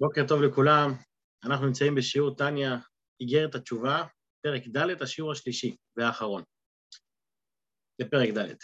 בוקר 0.00 0.26
טוב 0.28 0.42
לכולם, 0.42 0.90
אנחנו 1.44 1.66
נמצאים 1.66 1.94
בשיעור 1.94 2.36
טניה, 2.36 2.78
איגרת 3.20 3.54
התשובה, 3.54 4.04
פרק 4.42 4.62
ד', 4.68 5.02
השיעור 5.02 5.32
השלישי 5.32 5.76
והאחרון. 5.96 6.42
זה 8.00 8.08
פרק 8.10 8.28
ד'. 8.28 8.54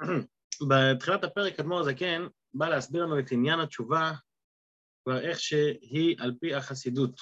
בתחילת 0.68 1.24
הפרק 1.24 1.60
אדמו"ר 1.60 1.80
הזקן 1.80 2.26
בא 2.54 2.68
להסביר 2.68 3.04
לנו 3.04 3.18
את 3.18 3.32
עניין 3.32 3.60
התשובה, 3.60 4.12
כבר 5.04 5.20
איך 5.20 5.40
שהיא 5.40 6.16
על 6.18 6.34
פי 6.40 6.54
החסידות. 6.54 7.20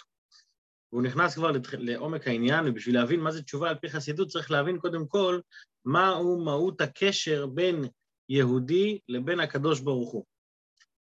והוא 0.93 1.03
נכנס 1.03 1.35
כבר 1.35 1.51
לעומק 1.73 2.29
העניין, 2.29 2.69
ובשביל 2.69 2.95
להבין 2.95 3.21
מה 3.21 3.33
זה 3.33 3.43
תשובה 3.43 3.71
על 3.71 3.79
פי 3.79 3.89
חסידות 3.89 4.29
צריך 4.29 4.51
להבין 4.51 4.79
קודם 4.79 5.07
כל 5.07 5.41
מהו 5.85 6.45
מהות 6.45 6.81
הקשר 6.81 7.47
בין 7.47 7.85
יהודי 8.29 8.99
לבין 9.09 9.41
הקדוש 9.41 9.81
ברוך 9.81 10.13
הוא. 10.13 10.25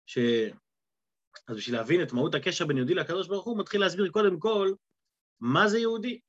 ש... 0.06 0.18
אז 1.48 1.58
בשביל 1.58 1.76
להבין 1.76 2.02
את 2.02 2.14
מהות 2.14 2.36
הקשר 2.36 2.66
בין 2.66 2.78
יהודי 2.78 2.94
לקדוש 2.94 3.28
ברוך 3.28 3.46
הוא, 3.46 3.58
מתחיל 3.58 3.82
להסביר 3.82 4.10
קודם 4.12 4.40
כל 4.40 4.74
מה 5.40 5.68
זה 5.68 5.80
יהודי, 5.80 6.20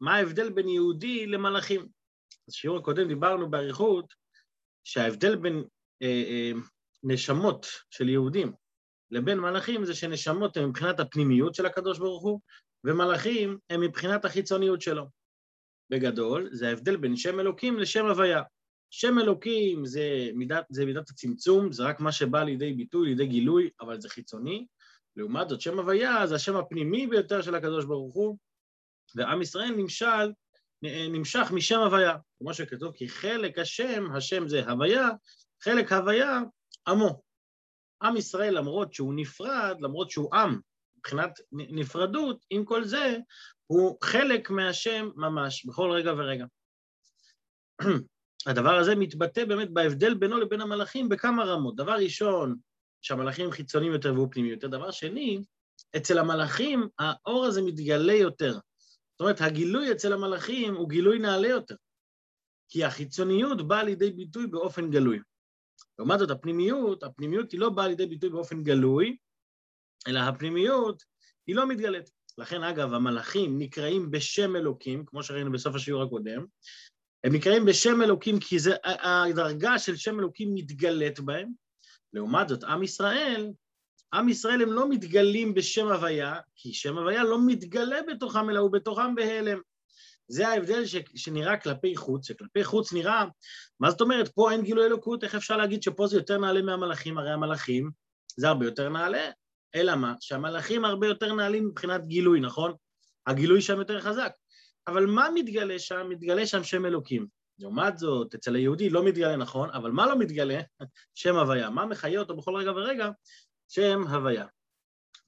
מה 0.00 0.14
ההבדל 0.14 0.50
בין 0.50 0.68
יהודי 0.68 1.26
למלאכים. 1.26 1.80
אז 1.80 2.54
בשיעור 2.54 2.78
הקודם 2.78 3.08
דיברנו 3.08 3.50
באריכות 3.50 4.14
שההבדל 4.84 5.36
בין 5.36 5.64
אה, 6.02 6.24
אה, 6.28 6.52
נשמות 7.02 7.66
של 7.90 8.08
יהודים 8.08 8.52
לבין 9.10 9.38
מלאכים 9.38 9.84
זה 9.84 9.94
שנשמות 9.94 10.56
הן 10.56 10.64
מבחינת 10.64 11.00
הפנימיות 11.00 11.54
של 11.54 11.66
הקדוש 11.66 11.98
ברוך 11.98 12.22
הוא, 12.22 12.40
ומלאכים 12.84 13.58
הם 13.70 13.80
מבחינת 13.80 14.24
החיצוניות 14.24 14.80
שלו. 14.80 15.04
בגדול, 15.90 16.48
זה 16.52 16.68
ההבדל 16.68 16.96
בין 16.96 17.16
שם 17.16 17.40
אלוקים 17.40 17.78
לשם 17.78 18.06
הוויה. 18.06 18.42
שם 18.90 19.18
אלוקים 19.18 19.86
זה 19.86 20.30
מידת, 20.34 20.64
זה 20.70 20.86
מידת 20.86 21.10
הצמצום, 21.10 21.72
זה 21.72 21.84
רק 21.84 22.00
מה 22.00 22.12
שבא 22.12 22.42
לידי 22.42 22.72
ביטוי, 22.72 23.08
לידי 23.08 23.26
גילוי, 23.26 23.70
אבל 23.80 24.00
זה 24.00 24.08
חיצוני. 24.08 24.66
לעומת 25.16 25.48
זאת, 25.48 25.60
שם 25.60 25.78
הוויה 25.78 26.26
זה 26.26 26.34
השם 26.34 26.56
הפנימי 26.56 27.06
ביותר 27.06 27.42
של 27.42 27.54
הקדוש 27.54 27.84
ברוך 27.84 28.14
הוא, 28.14 28.38
ועם 29.14 29.42
ישראל 29.42 29.70
נמשל, 29.76 30.32
נמשך 30.82 31.48
משם 31.52 31.80
הוויה. 31.80 32.16
כמו 32.38 32.54
שכתוב, 32.54 32.92
כי 32.96 33.08
חלק 33.08 33.58
השם, 33.58 34.04
השם 34.16 34.48
זה 34.48 34.70
הוויה, 34.70 35.08
חלק 35.62 35.92
הוויה, 35.92 36.40
עמו. 36.88 37.22
עם 38.02 38.16
ישראל, 38.16 38.58
למרות 38.58 38.94
שהוא 38.94 39.14
נפרד, 39.16 39.76
למרות 39.80 40.10
שהוא 40.10 40.34
עם, 40.34 40.60
מבחינת 40.98 41.40
נפרדות, 41.52 42.44
עם 42.50 42.64
כל 42.64 42.84
זה, 42.84 43.16
הוא 43.66 43.98
חלק 44.04 44.50
מהשם 44.50 45.10
ממש, 45.16 45.64
בכל 45.64 45.90
רגע 45.90 46.12
ורגע. 46.12 46.44
הדבר 48.48 48.76
הזה 48.76 48.94
מתבטא 48.96 49.44
באמת 49.44 49.70
בהבדל 49.70 50.14
בינו 50.14 50.40
לבין 50.40 50.60
המלאכים 50.60 51.08
בכמה 51.08 51.44
רמות. 51.44 51.76
דבר 51.76 51.92
ראשון, 51.92 52.56
שהמלאכים 53.02 53.50
חיצוניים 53.50 53.92
יותר 53.92 54.14
והוא 54.14 54.28
פנימי 54.30 54.48
יותר. 54.48 54.68
דבר 54.68 54.90
שני, 54.90 55.42
אצל 55.96 56.18
המלאכים 56.18 56.88
האור 56.98 57.44
הזה 57.44 57.62
מתגלה 57.62 58.12
יותר. 58.12 58.52
זאת 58.52 59.20
אומרת, 59.20 59.40
הגילוי 59.40 59.92
אצל 59.92 60.12
המלאכים 60.12 60.74
הוא 60.74 60.88
גילוי 60.88 61.18
נעלה 61.18 61.48
יותר, 61.48 61.74
כי 62.68 62.84
החיצוניות 62.84 63.68
באה 63.68 63.82
לידי 63.82 64.10
ביטוי 64.10 64.46
באופן 64.46 64.90
גלוי. 64.90 65.18
לעומת 65.98 66.18
זאת, 66.18 66.30
הפנימיות, 66.30 67.02
הפנימיות 67.02 67.52
היא 67.52 67.60
לא 67.60 67.70
באה 67.70 67.88
לידי 67.88 68.06
ביטוי 68.06 68.30
באופן 68.30 68.62
גלוי, 68.62 69.16
אלא 70.08 70.18
הפנימיות 70.18 71.02
היא 71.46 71.56
לא 71.56 71.68
מתגלית. 71.68 72.10
לכן, 72.38 72.62
אגב, 72.62 72.94
המלאכים 72.94 73.58
נקראים 73.58 74.10
בשם 74.10 74.56
אלוקים, 74.56 75.04
כמו 75.06 75.22
שראינו 75.22 75.52
בסוף 75.52 75.74
השיעור 75.74 76.02
הקודם, 76.02 76.46
הם 77.24 77.32
נקראים 77.34 77.64
בשם 77.64 78.02
אלוקים 78.02 78.40
כי 78.40 78.58
זה, 78.58 78.74
הדרגה 78.84 79.78
של 79.78 79.96
שם 79.96 80.20
אלוקים 80.20 80.54
מתגלית 80.54 81.20
בהם. 81.20 81.48
לעומת 82.12 82.48
זאת, 82.48 82.64
עם 82.64 82.82
ישראל, 82.82 83.50
עם 84.14 84.28
ישראל 84.28 84.62
הם 84.62 84.72
לא 84.72 84.88
מתגלים 84.88 85.54
בשם 85.54 85.86
הוויה, 85.86 86.34
כי 86.54 86.74
שם 86.74 86.98
הוויה 86.98 87.24
לא 87.24 87.38
מתגלה 87.46 87.98
בתוכם, 88.08 88.50
אלא 88.50 88.58
הוא 88.58 88.72
בתוכם 88.72 89.14
בהלם. 89.14 89.60
זה 90.28 90.48
ההבדל 90.48 90.86
ש, 90.86 90.96
שנראה 91.16 91.56
כלפי 91.56 91.96
חוץ, 91.96 92.28
שכלפי 92.28 92.64
חוץ 92.64 92.92
נראה, 92.92 93.24
מה 93.80 93.90
זאת 93.90 94.00
אומרת, 94.00 94.28
פה 94.28 94.52
אין 94.52 94.62
גילוי 94.62 94.86
אלוקות, 94.86 95.24
איך 95.24 95.34
אפשר 95.34 95.56
להגיד 95.56 95.82
שפה 95.82 96.06
זה 96.06 96.16
יותר 96.16 96.38
נעלה 96.38 96.62
מהמלאכים? 96.62 97.18
הרי 97.18 97.30
המלאכים 97.30 97.90
זה 98.36 98.48
הרבה 98.48 98.64
יותר 98.64 98.88
נעלה, 98.88 99.30
אלא 99.74 99.94
מה? 99.94 100.14
שהמלאכים 100.20 100.84
הרבה 100.84 101.06
יותר 101.06 101.34
נעלים 101.34 101.66
מבחינת 101.66 102.06
גילוי, 102.06 102.40
נכון? 102.40 102.74
הגילוי 103.26 103.60
שם 103.60 103.78
יותר 103.78 104.00
חזק. 104.00 104.32
אבל 104.88 105.06
מה 105.06 105.28
מתגלה 105.34 105.78
שם? 105.78 106.08
מתגלה 106.08 106.46
שם 106.46 106.64
שם 106.64 106.86
אלוקים. 106.86 107.26
לעומת 107.58 107.98
זאת, 107.98 108.34
אצל 108.34 108.54
היהודי 108.54 108.90
לא 108.90 109.04
מתגלה 109.04 109.36
נכון, 109.36 109.70
אבל 109.70 109.90
מה 109.90 110.06
לא 110.06 110.18
מתגלה? 110.18 110.60
שם 111.20 111.36
הוויה. 111.36 111.70
מה 111.70 111.86
מחיה 111.86 112.20
אותו 112.20 112.36
בכל 112.36 112.56
רגע 112.56 112.72
ורגע? 112.72 113.10
שם 113.68 114.02
הוויה. 114.02 114.46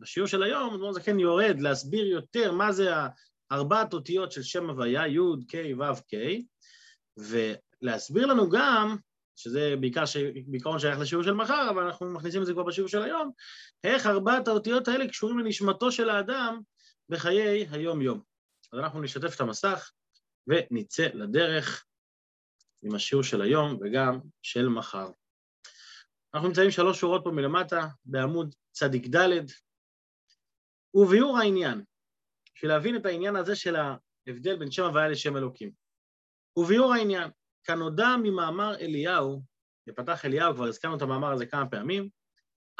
בשיעור 0.00 0.28
של 0.28 0.43
היום, 0.43 0.75
אדמור 0.75 0.93
זקן 0.93 1.19
יורד 1.19 1.60
להסביר 1.60 2.06
יותר 2.06 2.53
מה 2.53 2.72
זה 2.72 2.91
ארבעת 3.53 3.94
אותיות 3.94 4.32
של 4.32 4.43
שם 4.43 4.70
הוויה, 4.70 5.06
י', 5.06 5.19
ק', 5.49 5.54
ו', 5.78 6.15
ק', 6.15 6.41
ולהסביר 7.16 8.26
לנו 8.26 8.50
גם, 8.50 8.97
שזה 9.37 9.75
בעיקר, 9.81 10.04
ש... 10.04 10.16
בעיקרון 10.47 10.78
שייך 10.78 10.99
לשיעור 10.99 11.25
של 11.25 11.34
מחר, 11.34 11.70
אבל 11.70 11.82
אנחנו 11.82 12.06
מכניסים 12.06 12.41
את 12.41 12.47
זה 12.47 12.53
כבר 12.53 12.62
בשיעור 12.62 12.88
של 12.88 13.03
היום, 13.03 13.31
איך 13.84 14.06
ארבעת 14.06 14.49
האותיות 14.49 14.88
האלה 14.88 15.09
קשורים 15.09 15.38
לנשמתו 15.38 15.93
של 15.93 16.10
האדם 16.10 16.60
בחיי 17.09 17.66
היום-יום. 17.70 18.30
אז 18.72 18.78
אנחנו 18.78 19.03
נשתף 19.03 19.34
את 19.36 19.41
המסך 19.41 19.92
ונצא 20.47 21.08
לדרך 21.14 21.86
עם 22.82 22.94
השיעור 22.94 23.25
של 23.25 23.42
היום 23.42 23.78
וגם 23.81 24.20
של 24.42 24.69
מחר. 24.69 25.10
אנחנו 26.34 26.48
נמצאים 26.48 26.70
שלוש 26.70 27.00
שורות 27.00 27.20
פה 27.25 27.31
מלמטה, 27.31 27.88
בעמוד 28.04 28.54
צדיק 28.72 29.06
ד', 29.16 29.47
וביאור 30.94 31.38
העניין, 31.38 31.84
בשביל 32.54 32.70
להבין 32.70 32.97
את 32.97 33.06
העניין 33.06 33.36
הזה 33.36 33.56
של 33.56 33.76
ההבדל 33.76 34.58
בין 34.58 34.70
שם 34.70 34.84
הוויה 34.84 35.08
לשם 35.08 35.37
אלוקים. 35.37 35.72
וביאור 36.56 36.94
העניין, 36.94 37.31
כנודע 37.64 38.08
ממאמר 38.22 38.75
אליהו, 38.81 39.42
בפתח 39.87 40.25
אליהו, 40.25 40.54
כבר 40.54 40.64
הזכרנו 40.64 40.97
את 40.97 41.02
המאמר 41.02 41.32
הזה 41.32 41.47
כמה 41.47 41.70
פעמים, 41.70 42.08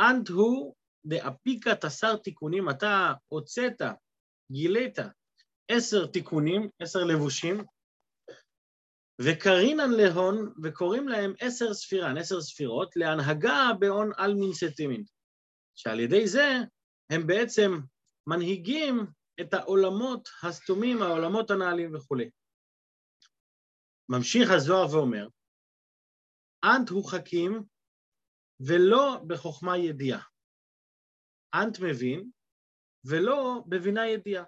אנט 0.01 0.29
הוא 0.29 0.75
דאפיקה 1.07 1.75
תסר 1.75 2.17
תיקונים, 2.17 2.71
אתה 2.71 3.13
הוצאת, 3.29 3.83
גילית 4.53 4.99
עשר 5.71 6.07
תיקונים, 6.07 6.69
עשר 6.83 7.05
לבושים, 7.05 7.65
וקרינן 9.25 9.91
להון, 9.91 10.53
וקוראים 10.63 11.09
להם 11.09 11.33
עשר 11.41 11.75
ספירן, 11.75 12.17
עשר 12.17 12.41
ספירות, 12.41 12.97
להנהגה 12.97 13.71
בהון 13.79 14.11
על 14.17 14.35
מינסטימין, 14.35 15.05
שעל 15.75 16.01
ידי 16.01 16.29
זה 16.29 16.47
הם 17.11 17.27
בעצם 17.27 17.71
מנהיגים 18.27 19.07
את 19.41 19.55
העולמות 19.55 20.29
הסתומים, 20.43 21.03
העולמות 21.03 21.51
הנעלים 21.51 21.95
וכולי. 21.95 22.31
ממשיך 24.09 24.51
הזוהר 24.51 24.95
ואומר, 24.95 25.29
אנט 26.65 26.89
הוא 26.91 27.11
חכים 27.11 27.63
ולא 28.61 29.21
בחוכמה 29.27 29.79
ידיעה. 29.79 30.23
אנט 31.55 31.79
מבין 31.81 32.31
ולא 33.05 33.65
בבינה 33.69 34.09
ידיעה. 34.09 34.45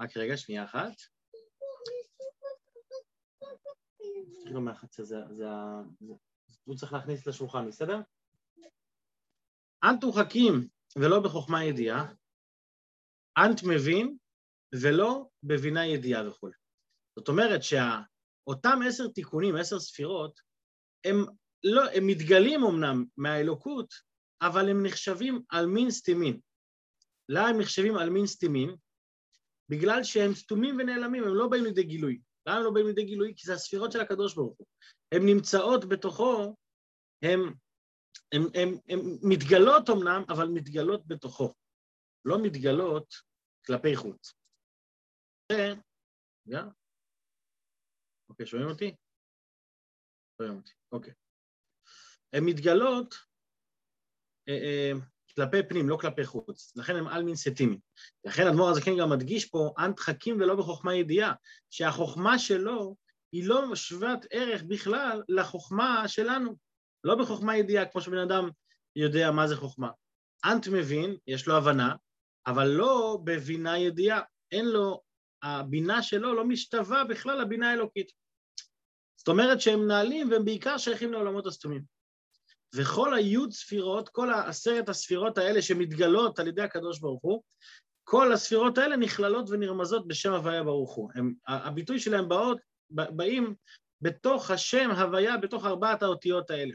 רק 0.00 0.16
רגע, 0.16 0.36
שנייה 0.36 0.64
אחת. 0.64 0.92
זה, 4.96 5.02
זה, 5.04 5.16
זה, 5.30 5.46
הוא 6.64 6.76
צריך 6.76 6.92
להכניס 6.92 7.26
לשולחן, 7.26 7.68
בסדר? 7.68 8.00
אנט 9.84 10.02
הוא 10.02 10.14
חכים 10.14 10.68
ולא 10.98 11.20
בחוכמה 11.20 11.64
ידיעה, 11.64 12.12
אנט 13.38 13.60
מבין 13.62 14.16
ולא 14.82 15.28
בבינה 15.42 15.86
ידיעה 15.86 16.28
וכו'. 16.28 16.48
זאת 17.18 17.28
אומרת 17.28 17.60
שאותם 17.62 18.78
עשר 18.88 19.08
תיקונים, 19.08 19.56
עשר 19.56 19.80
ספירות, 19.80 20.40
הם, 21.04 21.16
לא, 21.64 21.82
הם 21.90 22.06
מתגלים 22.06 22.64
אמנם 22.64 23.04
מהאלוקות, 23.16 23.94
אבל 24.42 24.70
הם 24.70 24.86
נחשבים 24.86 25.42
על 25.48 25.66
מין 25.66 25.90
סתימין. 25.90 26.40
למה 27.28 27.48
הם 27.48 27.60
נחשבים 27.60 27.96
על 27.96 28.10
מין 28.10 28.26
סתימין? 28.26 28.76
בגלל 29.70 30.04
שהם 30.04 30.34
סתומים 30.34 30.76
ונעלמים, 30.78 31.24
הם 31.24 31.34
לא 31.34 31.48
באים 31.48 31.64
לידי 31.64 31.82
גילוי. 31.82 32.20
למה 32.46 32.56
הם 32.56 32.64
לא 32.64 32.70
באים 32.70 32.86
לידי 32.86 33.04
גילוי? 33.04 33.32
כי 33.36 33.46
זה 33.46 33.54
הספירות 33.54 33.92
של 33.92 34.00
הקדוש 34.00 34.34
ברוך 34.34 34.58
הוא. 34.58 34.66
הן 35.14 35.22
נמצאות 35.26 35.88
בתוכו, 35.88 36.56
הן 37.22 37.40
מתגלות 39.22 39.90
אמנם, 39.90 40.22
אבל 40.28 40.48
מתגלות 40.54 41.06
בתוכו. 41.06 41.54
לא 42.24 42.36
מתגלות 42.42 43.14
כלפי 43.66 43.96
חוץ. 43.96 44.34
רגע. 45.52 46.64
אוקיי, 48.30 48.46
שומעים 48.46 48.68
אותי? 48.68 48.96
שומעים 50.36 50.58
אותי, 50.58 50.72
אוקיי. 50.92 51.12
הן 52.32 52.44
מתגלות 52.44 53.14
אה, 54.48 54.54
אה, 54.54 54.92
כלפי 55.36 55.62
פנים, 55.62 55.88
לא 55.88 55.96
כלפי 55.96 56.24
חוץ. 56.24 56.72
לכן 56.76 56.96
הם 56.96 57.06
על 57.06 57.22
מין 57.22 57.36
סטימי. 57.36 57.78
לכן 58.24 58.46
אדמו"ר 58.46 58.68
הזקן 58.68 58.96
גם 58.96 59.10
מדגיש 59.10 59.44
פה, 59.44 59.72
אנט 59.78 60.00
חכים 60.00 60.36
ולא 60.40 60.54
בחוכמה 60.54 60.94
ידיעה, 60.94 61.32
שהחוכמה 61.70 62.38
שלו 62.38 62.96
היא 63.32 63.48
לא 63.48 63.76
שוות 63.76 64.26
ערך 64.30 64.62
בכלל 64.62 65.22
לחוכמה 65.28 66.08
שלנו. 66.08 66.56
לא 67.04 67.14
בחוכמה 67.14 67.56
ידיעה, 67.56 67.86
כמו 67.86 68.00
שבן 68.00 68.18
אדם 68.18 68.48
יודע 68.96 69.30
מה 69.30 69.48
זה 69.48 69.56
חוכמה. 69.56 69.90
אנט 70.44 70.68
מבין, 70.68 71.16
יש 71.26 71.48
לו 71.48 71.56
הבנה, 71.56 71.94
אבל 72.46 72.68
לא 72.68 73.18
בבינה 73.24 73.78
ידיעה, 73.78 74.20
אין 74.52 74.66
לו, 74.66 75.00
הבינה 75.42 76.02
שלו 76.02 76.34
לא 76.34 76.44
משתווה 76.44 77.04
בכלל 77.04 77.40
לבינה 77.40 77.70
האלוקית. 77.70 78.10
זאת 79.16 79.28
אומרת 79.28 79.60
שהם 79.60 79.80
מנהלים 79.80 80.30
והם 80.30 80.44
בעיקר 80.44 80.78
שייכים 80.78 81.12
לעולמות 81.12 81.46
הסתומים. 81.46 81.99
וכל 82.74 83.14
היוד 83.14 83.52
ספירות, 83.52 84.08
כל 84.08 84.30
עשרת 84.46 84.88
הספירות 84.88 85.38
האלה 85.38 85.62
שמתגלות 85.62 86.38
על 86.38 86.48
ידי 86.48 86.62
הקדוש 86.62 86.98
ברוך 86.98 87.22
הוא, 87.22 87.42
כל 88.04 88.32
הספירות 88.32 88.78
האלה 88.78 88.96
נכללות 88.96 89.50
ונרמזות 89.50 90.08
בשם 90.08 90.32
הוויה 90.32 90.62
ברוך 90.62 90.94
הוא. 90.94 91.10
הם, 91.14 91.34
הביטוי 91.46 92.00
שלהם 92.00 92.28
באות, 92.28 92.58
באים 92.90 93.54
בתוך 94.00 94.50
השם 94.50 94.90
הוויה, 94.90 95.36
בתוך 95.36 95.66
ארבעת 95.66 96.02
האותיות 96.02 96.50
האלה. 96.50 96.74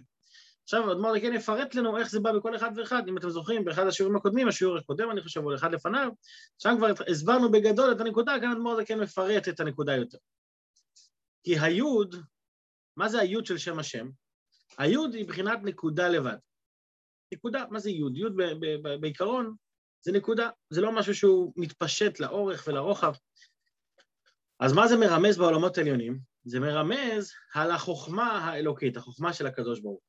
עכשיו 0.64 0.92
אדמו"ר 0.92 1.20
כן 1.20 1.34
יפרט 1.34 1.76
לנו 1.76 1.98
איך 1.98 2.10
זה 2.10 2.20
בא 2.20 2.32
בכל 2.32 2.56
אחד 2.56 2.72
ואחד, 2.76 3.08
אם 3.08 3.18
אתם 3.18 3.30
זוכרים, 3.30 3.66
באחד 3.66 3.88
השיעורים 3.88 4.18
הקודמים, 4.18 4.48
השיעור 4.48 4.78
הקודם 4.78 5.12
אני 5.12 5.22
חושב, 5.22 5.44
או 5.44 5.56
אחד 5.56 5.74
לפניו, 5.74 6.10
שם 6.58 6.76
כבר 6.78 6.88
הסברנו 7.08 7.52
בגדול 7.52 7.92
את 7.92 8.02
הנקודה, 8.02 8.40
כאן 8.42 8.52
אדמו"ר 8.52 8.84
כן 8.86 9.00
מפרט 9.00 9.48
את 9.48 9.60
הנקודה 9.60 9.96
יותר. 9.96 10.18
כי 11.44 11.60
היוד, 11.60 12.16
מה 12.98 13.10
זה 13.10 13.20
היוד 13.20 13.46
של 13.46 13.58
שם 13.58 13.80
השם? 13.80 14.10
היוד 14.78 15.14
היא 15.14 15.24
מבחינת 15.24 15.60
נקודה 15.64 16.10
לבד. 16.10 16.38
נקודה, 17.34 17.66
מה 17.70 17.80
זה 17.80 17.90
יוד? 17.90 18.18
יוד 18.18 18.34
בעיקרון 19.02 19.56
זה 20.02 20.12
נקודה, 20.12 20.50
זה 20.70 20.82
לא 20.82 20.92
משהו 20.92 21.16
שהוא 21.16 21.54
מתפשט 21.56 22.20
לאורך 22.20 22.68
ולרוחב. 22.68 23.14
אז 24.60 24.74
מה 24.74 24.88
זה 24.88 24.98
מרמז 24.98 25.38
בעולמות 25.38 25.78
העליונים? 25.78 26.20
זה 26.44 26.60
מרמז 26.60 27.32
על 27.54 27.72
החוכמה 27.72 28.32
האלוקית, 28.32 28.98
החוכמה 28.98 29.34
של 29.34 29.48
הקדוש 29.48 29.80
ברוך 29.80 30.02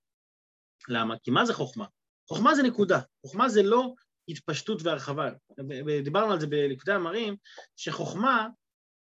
למה? 0.88 1.14
כי 1.18 1.30
מה 1.30 1.44
זה 1.44 1.54
חוכמה? 1.54 1.86
חוכמה 2.28 2.54
זה 2.54 2.62
נקודה, 2.62 3.00
חוכמה 3.26 3.48
זה 3.48 3.62
לא 3.62 3.94
התפשטות 4.28 4.82
והרחבה. 4.82 5.30
דיברנו 6.04 6.32
על 6.32 6.40
זה 6.40 6.46
בליקודי 6.46 6.92
המרים, 6.92 7.36
שחוכמה 7.76 8.48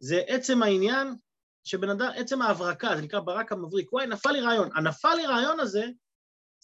זה 0.01 0.23
עצם 0.27 0.63
העניין 0.63 1.15
שבן 1.65 1.91
אדם, 1.91 2.09
עצם 2.17 2.43
ההברקה, 2.43 2.97
זה 2.97 3.03
נקרא 3.03 3.21
ברק 3.21 3.53
המבריק, 3.53 3.93
וואי, 3.93 4.07
נפל 4.07 4.31
לי 4.31 4.41
רעיון. 4.41 4.69
הנפל 4.75 5.15
לי 5.15 5.27
רעיון 5.27 5.61
הזה, 5.61 5.87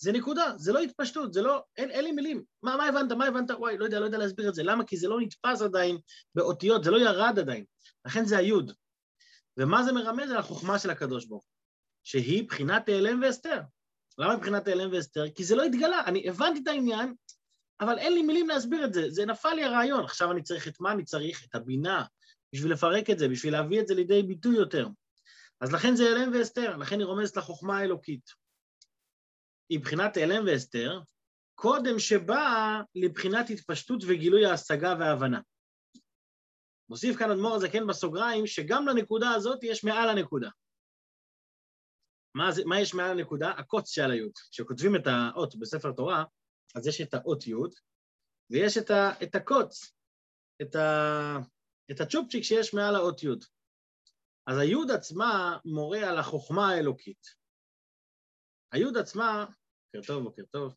זה 0.00 0.12
נקודה, 0.12 0.52
זה 0.56 0.72
לא 0.72 0.78
התפשטות, 0.78 1.32
זה 1.32 1.42
לא, 1.42 1.62
אין, 1.76 1.90
אין 1.90 2.04
לי 2.04 2.12
מילים. 2.12 2.42
מה, 2.62 2.76
מה 2.76 2.86
הבנת, 2.86 3.12
מה 3.12 3.26
הבנת? 3.26 3.50
וואי, 3.50 3.78
לא 3.78 3.84
יודע, 3.84 4.00
לא 4.00 4.04
יודע 4.04 4.18
להסביר 4.18 4.48
את 4.48 4.54
זה. 4.54 4.62
למה? 4.62 4.84
כי 4.84 4.96
זה 4.96 5.08
לא 5.08 5.20
נתפס 5.20 5.62
עדיין 5.62 5.98
באותיות, 6.34 6.84
זה 6.84 6.90
לא 6.90 6.98
ירד 6.98 7.38
עדיין. 7.38 7.64
לכן 8.06 8.24
זה 8.24 8.38
היוד. 8.38 8.72
ומה 9.56 9.82
זה 9.82 9.92
מרמז? 9.92 10.30
על 10.30 10.36
החוכמה 10.36 10.78
של 10.78 10.90
הקדוש 10.90 11.26
ברוך 11.26 11.44
שהיא 12.04 12.48
בחינת 12.48 12.88
העלם 12.88 13.22
והסתר. 13.22 13.60
למה 14.18 14.36
מבחינת 14.36 14.68
העלם 14.68 14.92
והסתר? 14.92 15.30
כי 15.30 15.44
זה 15.44 15.56
לא 15.56 15.62
התגלה. 15.62 16.02
אני 16.06 16.28
הבנתי 16.28 16.60
את 16.62 16.68
העניין, 16.68 17.14
אבל 17.80 17.98
אין 17.98 18.12
לי 18.12 18.22
מילים 18.22 18.48
להסביר 18.48 18.84
את 18.84 18.92
זה. 18.92 19.10
זה 19.10 19.26
נפל 19.26 19.54
לי 19.54 19.64
הרעיון. 19.64 20.04
עכשיו 20.04 20.32
אני 20.32 20.42
צריך 20.42 20.68
את 20.68 20.80
מה 20.80 20.92
אני 20.92 21.04
צריך? 21.04 21.44
את 21.44 21.54
הבינה, 21.54 22.04
בשביל 22.52 22.72
לפרק 22.72 23.10
את 23.10 23.18
זה, 23.18 23.28
בשביל 23.28 23.52
להביא 23.52 23.80
את 23.80 23.86
זה 23.86 23.94
לידי 23.94 24.22
ביטוי 24.22 24.56
יותר. 24.56 24.88
אז 25.60 25.72
לכן 25.72 25.96
זה 25.96 26.04
העלם 26.04 26.32
והסתר, 26.32 26.76
לכן 26.76 26.98
היא 26.98 27.06
רומזת 27.06 27.36
לחוכמה 27.36 27.78
האלוקית. 27.78 28.30
היא 29.68 29.80
בחינת 29.80 30.16
העלם 30.16 30.44
והסתר, 30.46 31.00
קודם 31.54 31.98
שבאה 31.98 32.80
לבחינת 32.94 33.50
התפשטות 33.50 34.02
וגילוי 34.08 34.46
ההשגה 34.46 34.94
וההבנה. 35.00 35.40
מוסיף 36.88 37.16
כאן 37.16 37.30
אדמו"ר 37.30 37.54
הזקן 37.54 37.86
בסוגריים, 37.86 38.46
שגם 38.46 38.86
לנקודה 38.86 39.30
הזאת 39.30 39.58
יש 39.62 39.84
מעל 39.84 40.08
הנקודה. 40.08 40.50
מה, 42.34 42.52
זה, 42.52 42.62
מה 42.66 42.80
יש 42.80 42.94
מעל 42.94 43.10
הנקודה? 43.10 43.50
הקוץ 43.50 43.90
שעל 43.90 44.10
היוד. 44.10 44.32
כשכותבים 44.50 44.96
את 44.96 45.06
האות 45.06 45.56
בספר 45.56 45.92
תורה, 45.92 46.24
אז 46.74 46.86
יש 46.86 47.00
את 47.00 47.14
האות 47.14 47.46
יוד, 47.46 47.74
ויש 48.50 48.78
את, 48.78 48.90
ה, 48.90 49.12
את 49.22 49.34
הקוץ, 49.34 49.92
את, 50.62 50.74
ה, 50.74 51.38
את 51.90 52.00
הצ'ופצ'יק 52.00 52.44
שיש 52.44 52.74
מעל 52.74 52.96
האות 52.96 53.22
יוד. 53.22 53.44
אז 54.46 54.58
היוד 54.58 54.90
עצמה 54.90 55.58
מורה 55.64 56.10
על 56.10 56.18
החוכמה 56.18 56.68
האלוקית. 56.68 57.26
היוד 58.72 58.96
עצמה, 58.96 59.46
בוקר 59.94 60.06
טוב, 60.06 60.24
בוקר 60.24 60.42
טוב, 60.50 60.74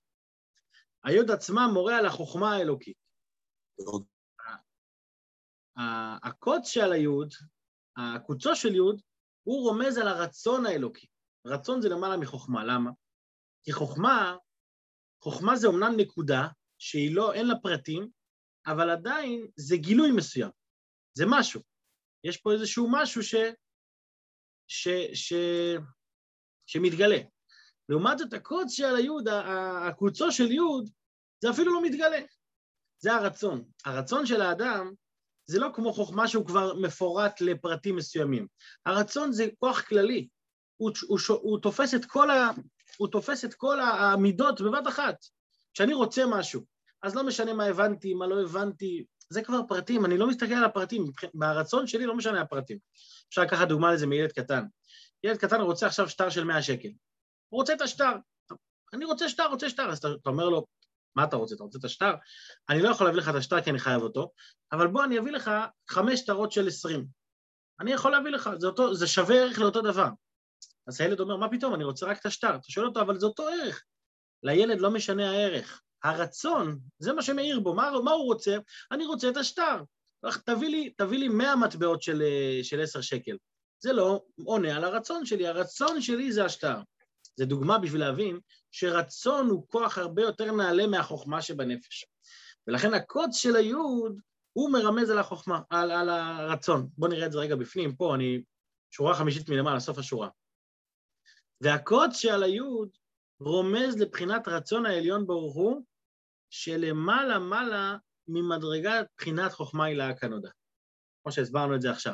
היוד 1.04 1.31
עצמה 1.31 1.68
מורה 1.74 1.98
על 1.98 2.06
החוכמה 2.06 2.56
האלוקית. 2.56 2.98
הקוץ 6.24 6.68
של 6.68 6.92
היוד, 6.92 7.34
הקוצו 7.98 8.56
של 8.56 8.75
יוד, 8.75 9.02
הוא 9.44 9.69
רומז 9.69 9.98
על 9.98 10.07
הרצון 10.07 10.66
האלוקי. 10.66 11.07
רצון 11.46 11.81
זה 11.81 11.90
למעלה 11.90 12.18
מחוכמה, 12.18 12.66
למה? 12.66 12.92
כי 13.64 13.72
חוכמה, 13.72 14.38
חוכמה 15.24 15.56
זה 15.56 15.68
אומנם 15.68 15.94
נקודה 15.98 16.48
שהיא 16.78 17.16
לא, 17.16 17.34
אין 17.34 17.48
לה 17.48 17.56
פרטים, 17.64 18.10
אבל 18.68 18.90
עדיין 18.90 19.48
זה 19.56 19.78
גילוי 19.78 20.12
מסוים, 20.12 20.50
זה 21.13 21.25
משהו. 21.28 21.62
יש 22.24 22.38
פה 22.38 22.54
איזשהו 22.54 22.88
משהו 22.92 23.24
ש, 23.24 23.36
ש, 24.68 24.88
ש, 25.13 25.34
שמתגלה. 26.66 27.18
לעומת 27.90 28.18
זאת, 28.18 28.34
הקוץ 28.34 28.72
של 28.72 28.96
היוד, 28.96 29.28
הקוצו 29.88 30.31
של 30.31 30.52
יוד, 30.52 30.90
זה 31.44 31.50
אפילו 31.50 31.74
לא 31.74 31.84
מתגלה. 31.84 32.19
זה 33.00 33.13
הרצון. 33.13 33.63
הרצון 33.86 34.25
של 34.25 34.42
האדם 34.42 34.94
זה 35.46 35.60
לא 35.60 35.69
כמו 35.74 35.94
חוכמה 35.94 36.28
שהוא 36.28 36.46
כבר 36.46 36.74
מפורט 36.74 37.42
לפרטים 37.42 37.96
מסוימים. 37.96 38.48
הרצון 38.86 39.31
זה 39.31 39.48
כוח 39.60 39.81
כללי. 39.81 40.28
הוא, 40.78 40.92
הוא, 41.07 41.19
הוא, 41.42 41.60
תופס 41.60 41.96
את 41.96 42.06
כל 42.06 42.30
ה, 42.30 42.50
הוא 42.98 43.07
תופס 43.07 43.46
את 43.46 43.54
כל 43.54 43.80
המידות 43.80 44.62
בבת 44.62 44.88
אחת. 44.88 45.16
כשאני 45.74 45.94
רוצה 45.94 46.24
משהו, 46.30 46.62
אז 47.04 47.16
לא 47.16 47.24
משנה 47.24 47.54
מה 47.54 47.66
הבנתי, 47.66 48.14
מה 48.14 48.28
לא 48.28 48.42
הבנתי, 48.42 49.06
זה 49.31 49.42
כבר 49.42 49.60
פרטים, 49.68 50.06
אני 50.06 50.18
לא 50.18 50.28
מסתכל 50.28 50.54
על 50.54 50.63
הפרטים, 50.63 51.06
ברצון 51.33 51.88
שלי 51.88 52.06
לא 52.06 52.16
משנה 52.16 52.42
הפרטים. 52.42 52.78
אפשר 53.30 53.42
לקחת 53.42 53.68
דוגמה 53.68 53.94
לזה 53.94 54.07
מילד 54.07 54.31
קטן. 54.31 54.63
ילד 55.24 55.38
קטן 55.38 55.62
רוצה 55.62 55.88
עכשיו 55.88 56.10
שטר 56.10 56.30
של 56.30 56.44
100 56.44 56.62
שקל. 56.62 56.88
הוא 57.50 57.60
רוצה 57.60 57.74
את 57.74 57.81
השטר. 57.81 58.12
אני 58.94 59.06
רוצה 59.06 59.30
שטר, 59.30 59.48
רוצה 59.48 59.69
שטר. 59.69 59.89
אז 59.89 59.98
אתה, 59.98 60.07
אתה 60.22 60.30
אומר 60.30 60.50
לו, 60.50 60.66
מה 61.16 61.24
אתה 61.24 61.36
רוצה? 61.36 61.56
אתה 61.56 61.63
רוצה 61.63 61.80
את 61.80 61.86
השטר? 61.86 62.13
אני 62.69 62.81
לא 62.81 62.89
יכול 62.89 63.07
להביא 63.07 63.19
לך 63.22 63.30
את 63.30 63.36
השטר 63.36 63.62
כי 63.62 63.69
אני 63.69 63.80
חייב 63.80 64.01
אותו, 64.01 64.31
אבל 64.72 64.88
בוא 64.88 65.04
אני 65.04 65.19
אביא 65.19 65.31
לך 65.31 65.51
חמש 65.89 66.19
שטרות 66.19 66.51
של 66.51 66.68
עשרים. 66.68 67.06
אני 67.80 67.92
יכול 67.92 68.12
להביא 68.12 68.31
לך, 68.31 68.50
זה, 68.57 68.68
אותו, 68.68 68.94
זה 68.94 69.07
שווה 69.07 69.36
ערך 69.36 69.60
לאותו 69.60 69.81
דבר. 69.81 70.10
אז 70.88 71.01
הילד 71.01 71.19
אומר, 71.19 71.38
מה 71.38 71.50
פתאום, 71.50 71.75
אני 71.75 71.83
רוצה 71.83 72.06
רק 72.06 72.19
את 72.19 72.25
השטר. 72.25 72.56
אתה 72.56 72.72
שואל 72.72 72.86
אותו, 72.86 73.01
אבל 73.01 73.19
זה 73.19 73.25
אותו 73.25 73.48
ערך. 73.48 73.83
לילד 74.44 74.81
לא 74.81 74.92
משנה 74.92 75.31
הערך. 75.31 75.81
הרצון, 76.03 76.80
זה 76.99 77.14
מה 77.14 77.21
שמאיר 77.21 77.59
בו, 77.59 77.73
מה, 77.73 77.92
מה 78.04 78.11
הוא 78.11 78.26
רוצה? 78.26 78.57
אני 78.92 79.06
רוצה 79.06 79.30
את 79.30 79.37
השטר. 79.37 79.83
תביא 80.45 80.69
לי, 80.69 80.90
תביא 80.90 81.19
לי 81.19 81.28
100 81.28 81.56
מטבעות 81.56 82.02
של, 82.02 82.23
של 82.64 82.81
10 82.81 83.02
שקל. 83.02 83.37
זה 83.83 83.94
לא 83.94 84.23
עונה 84.45 84.76
על 84.76 84.83
הרצון 84.83 85.26
שלי, 85.26 85.47
הרצון 85.47 86.02
שלי 86.02 86.31
זה 86.31 86.45
השטר. 86.45 86.78
זה 87.35 87.45
דוגמה 87.45 87.78
בשביל 87.78 88.02
להבין 88.02 88.40
שרצון 88.71 89.49
הוא 89.49 89.68
כוח 89.68 89.97
הרבה 89.97 90.21
יותר 90.21 90.52
נעלה 90.52 90.87
מהחוכמה 90.87 91.42
שבנפש. 91.42 92.06
ולכן 92.68 92.94
הקוץ 92.94 93.35
של 93.35 93.56
היוד 93.56 94.19
הוא 94.54 94.71
מרמז 94.71 95.09
על 95.09 95.19
החוכמה, 95.19 95.61
על, 95.69 95.92
על 95.92 96.09
הרצון. 96.09 96.87
בואו 96.97 97.11
נראה 97.11 97.26
את 97.26 97.31
זה 97.31 97.40
רגע 97.40 97.56
בפנים, 97.56 97.95
פה 97.95 98.16
אני, 98.16 98.44
שורה 98.92 99.16
חמישית 99.16 99.49
מלמעלה, 99.49 99.80
סוף 99.80 99.97
השורה. 99.97 100.30
והקוץ 101.61 102.16
שעל 102.16 102.44
היוד 102.44 102.90
רומז 103.40 103.97
לבחינת 104.02 104.47
רצון 104.47 104.85
העליון 104.85 105.28
ברוך 105.28 105.56
הוא, 105.56 105.81
שלמעלה 106.52 107.40
מעלה 107.40 107.98
ממדרגת 108.28 109.08
בחינת 109.18 109.54
חוכמה 109.54 109.86
הילה 109.86 110.16
כנודע. 110.16 110.50
כמו 111.24 111.31
שהסברנו 111.31 111.76
את 111.76 111.81
זה 111.81 111.92
עכשיו. 111.92 112.14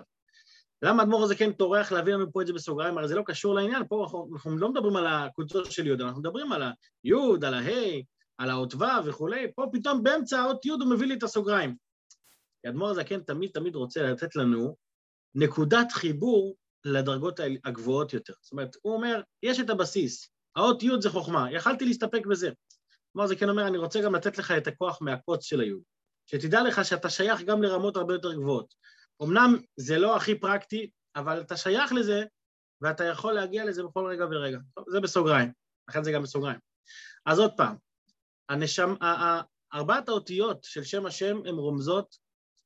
למה 0.81 1.03
האדמו"ר 1.03 1.23
הזה 1.23 1.35
כן 1.35 1.51
טורח 1.51 1.91
להביא 1.91 2.13
לנו 2.13 2.31
פה 2.31 2.41
את 2.41 2.47
זה 2.47 2.53
בסוגריים? 2.53 2.97
הרי 2.97 3.07
זה 3.07 3.15
לא 3.15 3.23
קשור 3.25 3.55
לעניין, 3.55 3.87
פה 3.89 4.03
אנחנו, 4.03 4.29
אנחנו 4.33 4.57
לא 4.57 4.69
מדברים 4.69 4.95
על 4.95 5.07
הקבוצות 5.07 5.71
של 5.71 5.87
י', 5.87 5.93
אנחנו 5.93 6.19
מדברים 6.19 6.51
על 6.51 6.61
הי', 7.03 7.11
על 7.43 7.53
הה', 7.53 8.01
על 8.37 8.49
האות 8.49 8.73
ו' 8.73 9.05
וכולי, 9.05 9.51
פה 9.55 9.65
פתאום 9.73 10.03
באמצע 10.03 10.39
האות 10.39 10.65
י' 10.65 10.69
הוא 10.69 10.91
מביא 10.91 11.07
לי 11.07 11.13
את 11.13 11.23
הסוגריים. 11.23 11.75
כי 12.61 12.67
האדמו"ר 12.67 12.89
הזה 12.89 13.03
כן 13.03 13.19
תמיד 13.19 13.51
תמיד 13.53 13.75
רוצה 13.75 14.01
לתת 14.03 14.35
לנו 14.35 14.75
נקודת 15.35 15.91
חיבור 15.91 16.55
לדרגות 16.85 17.39
הגבוהות 17.65 18.13
יותר. 18.13 18.33
זאת 18.41 18.51
אומרת, 18.51 18.75
הוא 18.81 18.93
אומר, 18.93 19.21
יש 19.43 19.59
את 19.59 19.69
הבסיס, 19.69 20.29
האות 20.55 20.83
י' 20.83 20.89
זה 20.99 21.09
חוכמה, 21.09 21.51
יכלתי 21.51 21.85
להסתפק 21.85 22.25
בזה. 22.25 22.49
כלומר, 23.17 23.27
זה 23.27 23.35
כן 23.35 23.49
אומר, 23.49 23.67
אני 23.67 23.77
רוצה 23.77 24.01
גם 24.01 24.15
לתת 24.15 24.37
לך 24.37 24.51
את 24.51 24.67
הכוח 24.67 25.01
מהקוץ 25.01 25.43
של 25.43 25.59
הי', 25.59 25.73
שתדע 26.25 26.63
לך 26.63 26.85
שאתה 26.85 27.09
שייך 27.09 27.41
גם 27.41 27.63
לרמות 27.63 27.97
הרבה 27.97 28.13
יותר 28.13 28.33
גבוהות. 28.33 28.73
אמנם 29.23 29.57
זה 29.77 29.97
לא 29.97 30.15
הכי 30.15 30.39
פרקטי, 30.39 30.89
אבל 31.15 31.41
אתה 31.41 31.57
שייך 31.57 31.93
לזה, 31.93 32.23
ואתה 32.81 33.03
יכול 33.03 33.33
להגיע 33.33 33.65
לזה 33.65 33.83
בכל 33.83 34.05
רגע 34.09 34.25
ורגע. 34.25 34.57
טוב, 34.75 34.85
זה 34.87 34.99
בסוגריים, 34.99 35.51
לכן 35.89 36.03
זה 36.03 36.11
גם 36.11 36.23
בסוגריים. 36.23 36.59
אז 37.25 37.39
עוד 37.39 37.51
פעם, 37.57 37.75
הנשם, 38.49 38.93
ארבעת 39.73 40.09
האותיות 40.09 40.63
של 40.63 40.83
שם 40.83 41.05
השם 41.05 41.37
הן 41.45 41.55
רומזות 41.55 42.17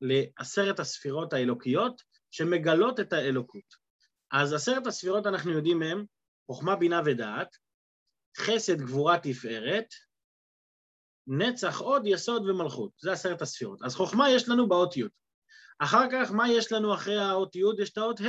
לעשרת 0.02 0.80
הספירות 0.80 1.34
האלוקיות 1.34 2.02
שמגלות 2.32 3.00
את 3.00 3.14
האלוקות. 3.14 3.76
אז 4.32 4.54
עשרת 4.54 4.88
הספירות 4.88 5.28
אנחנו 5.28 5.52
יודעים 5.52 5.80
מהם 5.80 6.06
חוכמה, 6.46 6.76
בינה 6.76 7.02
ודעת, 7.06 7.56
חסד, 8.38 8.82
גבורה, 8.82 9.20
תפארת, 9.20 9.88
נצח, 11.28 11.80
עוד, 11.80 12.02
יסוד 12.06 12.50
ומלכות. 12.50 12.92
זה 13.00 13.12
עשרת 13.12 13.42
הספירות. 13.42 13.84
אז 13.84 13.96
חוכמה 13.96 14.30
יש 14.30 14.50
לנו 14.50 14.70
באות 14.70 14.98
י'. 14.98 15.04
אחר 15.80 16.06
כך, 16.12 16.32
מה 16.32 16.52
יש 16.52 16.72
לנו 16.72 16.94
אחרי 16.94 17.20
האות 17.20 17.56
י'? 17.56 17.62
יש 17.80 17.90
את 17.90 17.98
האות 17.98 18.22
ה'. 18.22 18.24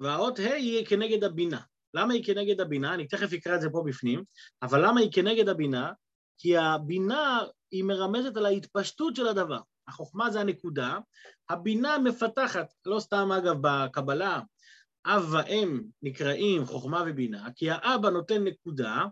והאות 0.00 0.38
ה' 0.38 0.54
היא 0.54 0.86
כנגד 0.86 1.24
הבינה. 1.24 1.60
למה 1.94 2.14
היא 2.14 2.24
כנגד 2.24 2.60
הבינה? 2.60 2.94
אני 2.94 3.06
תכף 3.06 3.32
אקרא 3.32 3.56
את 3.56 3.60
זה 3.60 3.70
פה 3.70 3.82
בפנים, 3.86 4.24
אבל 4.62 4.86
למה 4.86 5.00
היא 5.00 5.12
כנגד 5.12 5.48
הבינה? 5.48 5.92
כי 6.38 6.56
הבינה 6.56 7.40
היא 7.70 7.84
מרמזת 7.84 8.36
על 8.36 8.46
ההתפשטות 8.46 9.16
של 9.16 9.28
הדבר. 9.28 9.60
החוכמה 9.88 10.30
זה 10.30 10.40
הנקודה, 10.40 10.98
הבינה 11.48 11.98
מפתחת, 11.98 12.66
לא 12.86 13.00
סתם 13.00 13.32
אגב 13.32 13.56
בקבלה, 13.60 14.40
אב 15.06 15.32
ואם 15.32 15.82
נקראים 16.02 16.64
חוכמה 16.64 17.04
ובינה, 17.06 17.48
כי 17.56 17.70
האבא 17.70 18.10
נותן 18.10 18.44
נקודה, 18.44 19.04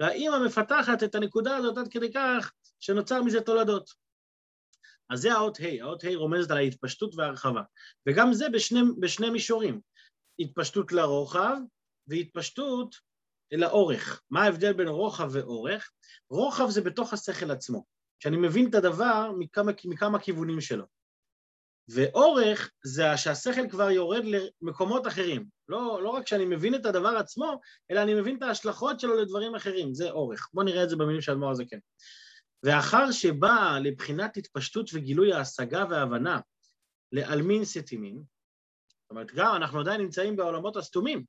והאימא 0.00 0.46
מפתחת 0.46 1.02
את 1.02 1.14
הנקודה 1.14 1.56
הזאת 1.56 1.78
עד 1.78 1.88
כדי 1.88 2.12
כך 2.12 2.52
שנוצר 2.80 3.22
מזה 3.22 3.40
תולדות. 3.40 3.90
אז 5.10 5.20
זה 5.20 5.32
האות 5.32 5.58
ה', 5.60 5.82
האות 5.82 6.04
ה' 6.04 6.16
רומזת 6.16 6.50
על 6.50 6.56
ההתפשטות 6.56 7.14
וההרחבה, 7.14 7.62
וגם 8.08 8.32
זה 8.32 8.48
בשני, 8.48 8.80
בשני 9.00 9.30
מישורים, 9.30 9.80
התפשטות 10.38 10.92
לרוחב 10.92 11.56
והתפשטות 12.06 12.96
לאורך. 13.52 14.22
מה 14.30 14.42
ההבדל 14.42 14.72
בין 14.72 14.88
רוחב 14.88 15.28
ואורך? 15.32 15.90
רוחב 16.30 16.68
זה 16.68 16.80
בתוך 16.80 17.12
השכל 17.12 17.50
עצמו, 17.50 17.84
שאני 18.22 18.36
מבין 18.36 18.70
את 18.70 18.74
הדבר 18.74 19.32
מכמה, 19.38 19.72
מכמה 19.84 20.18
כיוונים 20.18 20.60
שלו. 20.60 20.97
ואורך 21.88 22.70
זה 22.84 23.16
שהשכל 23.16 23.68
כבר 23.68 23.90
יורד 23.90 24.24
למקומות 24.62 25.06
אחרים. 25.06 25.46
לא, 25.68 26.02
לא 26.02 26.08
רק 26.08 26.26
שאני 26.26 26.44
מבין 26.44 26.74
את 26.74 26.86
הדבר 26.86 27.08
עצמו, 27.08 27.60
אלא 27.90 28.02
אני 28.02 28.14
מבין 28.14 28.36
את 28.36 28.42
ההשלכות 28.42 29.00
שלו 29.00 29.16
לדברים 29.16 29.54
אחרים, 29.54 29.94
זה 29.94 30.10
אורך. 30.10 30.48
בואו 30.54 30.66
נראה 30.66 30.84
את 30.84 30.90
זה 30.90 30.96
במילים 30.96 31.20
של 31.20 31.32
אדמו"ר 31.32 31.50
הזקן. 31.50 31.78
ואחר 32.62 33.10
שבא 33.10 33.78
לבחינת 33.82 34.36
התפשטות 34.36 34.90
וגילוי 34.92 35.32
ההשגה 35.32 35.84
וההבנה 35.90 36.40
לעלמין 37.12 37.64
סתימין, 37.64 38.22
זאת 39.08 39.10
אומרת, 39.10 39.34
גם 39.34 39.54
אנחנו 39.56 39.80
עדיין 39.80 40.00
נמצאים 40.00 40.36
בעולמות 40.36 40.76
הסתומים, 40.76 41.24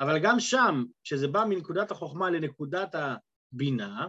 אבל 0.00 0.18
גם 0.18 0.40
שם, 0.40 0.84
כשזה 1.04 1.28
בא 1.28 1.44
מנקודת 1.48 1.90
החוכמה 1.90 2.30
לנקודת 2.30 2.94
הבינה, 2.94 4.06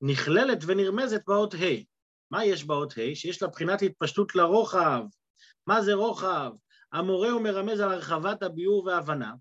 נכללת 0.00 0.58
ונרמזת 0.66 1.22
באות 1.26 1.54
ה'. 1.54 1.82
מה 2.30 2.44
יש 2.44 2.64
באות 2.64 2.92
ה'? 2.92 3.14
שיש 3.14 3.42
לה 3.42 3.48
בחינת 3.48 3.82
התפשטות 3.82 4.34
לרוחב. 4.34 5.02
מה 5.66 5.82
זה 5.82 5.94
רוחב? 5.94 6.52
המורה 6.92 7.30
הוא 7.30 7.42
מרמז 7.42 7.80
על 7.80 7.92
הרחבת 7.92 8.42
הביאור 8.42 8.84
וההבנה, 8.84 9.32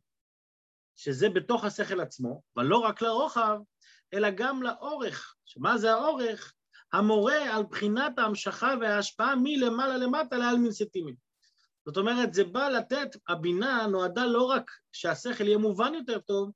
שזה 0.96 1.30
בתוך 1.30 1.64
השכל 1.64 2.02
עצמו, 2.02 2.42
אבל 2.56 2.66
לא 2.66 2.78
רק 2.78 3.02
לרוחב, 3.02 3.60
אלא 4.14 4.30
גם 4.30 4.64
לאורך. 4.64 5.36
מה 5.58 5.78
זה 5.78 5.94
האורך? 5.94 6.54
המורה 6.94 7.56
על 7.56 7.64
בחינת 7.64 8.20
ההמשכה 8.20 8.74
וההשפעה 8.82 9.36
מלמעלה 9.36 9.98
למטה 9.98 10.38
לעלמין 10.38 10.72
סטימין. 10.72 11.16
זאת 11.86 11.98
אומרת, 11.98 12.34
זה 12.34 12.44
בא 12.44 12.70
לתת, 12.70 13.08
הבינה 13.28 13.88
נועדה 13.88 14.26
לא 14.26 14.44
רק 14.44 14.72
שהשכל 14.92 15.48
יהיה 15.48 15.58
מובן 15.58 15.94
יותר 15.94 16.20
טוב, 16.20 16.52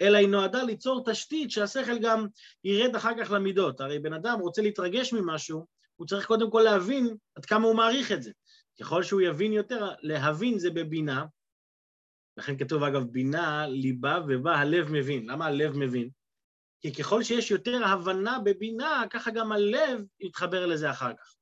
אלא 0.00 0.18
היא 0.18 0.28
נועדה 0.28 0.62
ליצור 0.62 1.04
תשתית 1.10 1.50
שהשכל 1.50 1.98
גם 1.98 2.26
ירד 2.64 2.96
אחר 2.96 3.10
כך 3.20 3.30
למידות. 3.30 3.80
הרי 3.80 3.98
בן 3.98 4.12
אדם 4.12 4.40
רוצה 4.40 4.62
להתרגש 4.62 5.12
ממשהו, 5.12 5.66
הוא 5.96 6.06
צריך 6.06 6.26
קודם 6.26 6.50
כל 6.50 6.60
להבין 6.64 7.16
עד 7.34 7.44
כמה 7.44 7.66
הוא 7.66 7.76
מעריך 7.76 8.12
את 8.12 8.22
זה. 8.22 8.30
ככל 8.82 9.02
שהוא 9.02 9.20
יבין 9.20 9.52
יותר, 9.52 9.90
להבין 10.00 10.58
זה 10.58 10.70
בבינה, 10.70 11.24
לכן 12.36 12.58
כתוב 12.58 12.82
אגב 12.82 13.02
בינה, 13.02 13.66
ליבה 13.66 14.18
ובה 14.28 14.56
הלב 14.56 14.92
מבין. 14.92 15.30
למה 15.30 15.46
הלב 15.46 15.76
מבין? 15.76 16.10
כי 16.80 16.94
ככל 16.94 17.22
שיש 17.22 17.50
יותר 17.50 17.84
הבנה 17.84 18.38
בבינה, 18.44 19.04
ככה 19.10 19.30
גם 19.30 19.52
הלב 19.52 20.00
יתחבר 20.20 20.66
לזה 20.66 20.90
אחר 20.90 21.12
כך. 21.14 21.34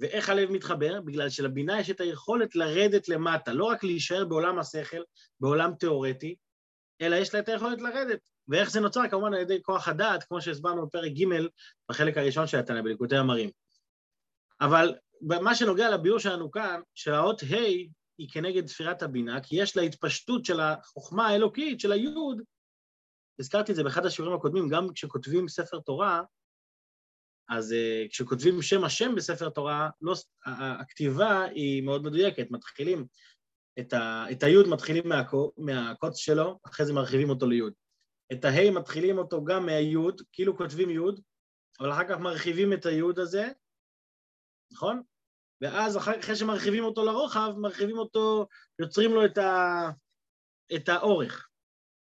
ואיך 0.00 0.28
הלב 0.28 0.50
מתחבר? 0.50 1.00
בגלל 1.00 1.30
שלבינה 1.30 1.80
יש 1.80 1.90
את 1.90 2.00
היכולת 2.00 2.56
לרדת 2.56 3.08
למטה, 3.08 3.52
לא 3.52 3.64
רק 3.64 3.84
להישאר 3.84 4.24
בעולם 4.24 4.58
השכל, 4.58 5.02
בעולם 5.40 5.74
תיאורטי, 5.74 6.36
אלא 7.00 7.16
יש 7.16 7.34
לה 7.34 7.40
את 7.40 7.48
היכולת 7.48 7.80
לרדת. 7.80 8.20
ואיך 8.48 8.70
זה 8.70 8.80
נוצר? 8.80 9.08
כמובן 9.10 9.34
על 9.34 9.40
ידי 9.40 9.62
כוח 9.62 9.88
הדעת, 9.88 10.24
כמו 10.24 10.40
שהסברנו 10.40 10.86
בפרק 10.86 11.12
ג' 11.12 11.24
בחלק 11.90 12.16
הראשון 12.16 12.46
של 12.46 12.58
התנא, 12.58 12.82
בליקוטי 12.82 13.16
המרים. 13.16 13.50
אבל 14.60 14.94
מה 15.20 15.54
שנוגע 15.54 15.90
לביאור 15.90 16.18
שלנו 16.18 16.50
כאן, 16.50 16.80
שהאות 16.94 17.42
ה' 17.42 17.56
היא 18.18 18.28
כנגד 18.32 18.66
ספירת 18.66 19.02
הבינה, 19.02 19.40
כי 19.40 19.62
יש 19.62 19.76
לה 19.76 19.82
התפשטות 19.82 20.44
של 20.44 20.60
החוכמה 20.60 21.26
האלוקית, 21.26 21.80
של 21.80 21.92
היוד, 21.92 22.42
הזכרתי 23.40 23.72
את 23.72 23.76
זה 23.76 23.84
באחד 23.84 24.06
השיעורים 24.06 24.36
הקודמים, 24.36 24.68
גם 24.68 24.92
כשכותבים 24.94 25.48
ספר 25.48 25.80
תורה, 25.80 26.22
אז 27.48 27.72
uh, 27.72 28.08
כשכותבים 28.10 28.62
שם 28.62 28.84
השם 28.84 29.14
בספר 29.14 29.48
תורה, 29.48 29.90
לא, 30.00 30.14
הכתיבה 30.80 31.44
היא 31.44 31.82
מאוד 31.82 32.02
מדויקת, 32.02 32.50
מתחילים 32.50 33.06
את, 33.78 33.92
ה, 33.92 34.26
את 34.32 34.42
היוד 34.42 34.68
מתחילים 34.68 35.08
מהקו, 35.08 35.52
מהקוץ 35.56 36.16
שלו, 36.16 36.58
אחרי 36.66 36.86
זה 36.86 36.92
מרחיבים 36.92 37.30
אותו 37.30 37.46
ליוד. 37.46 37.72
את 38.32 38.44
ההי 38.44 38.70
מתחילים 38.70 39.18
אותו 39.18 39.44
גם 39.44 39.66
מהיוד, 39.66 40.22
כאילו 40.32 40.56
כותבים 40.56 40.90
יוד, 40.90 41.20
אבל 41.80 41.92
אחר 41.92 42.08
כך 42.08 42.18
מרחיבים 42.18 42.72
את 42.72 42.86
היוד 42.86 43.18
הזה, 43.18 43.48
נכון? 44.72 45.02
ואז 45.60 45.96
אחר, 45.96 46.20
אחרי 46.20 46.36
שמרחיבים 46.36 46.84
אותו 46.84 47.04
לרוחב, 47.04 47.54
מרחיבים 47.56 47.98
אותו, 47.98 48.46
יוצרים 48.78 49.10
לו 49.14 49.24
את, 49.24 49.38
ה, 49.38 49.90
את 50.76 50.88
האורך. 50.88 51.48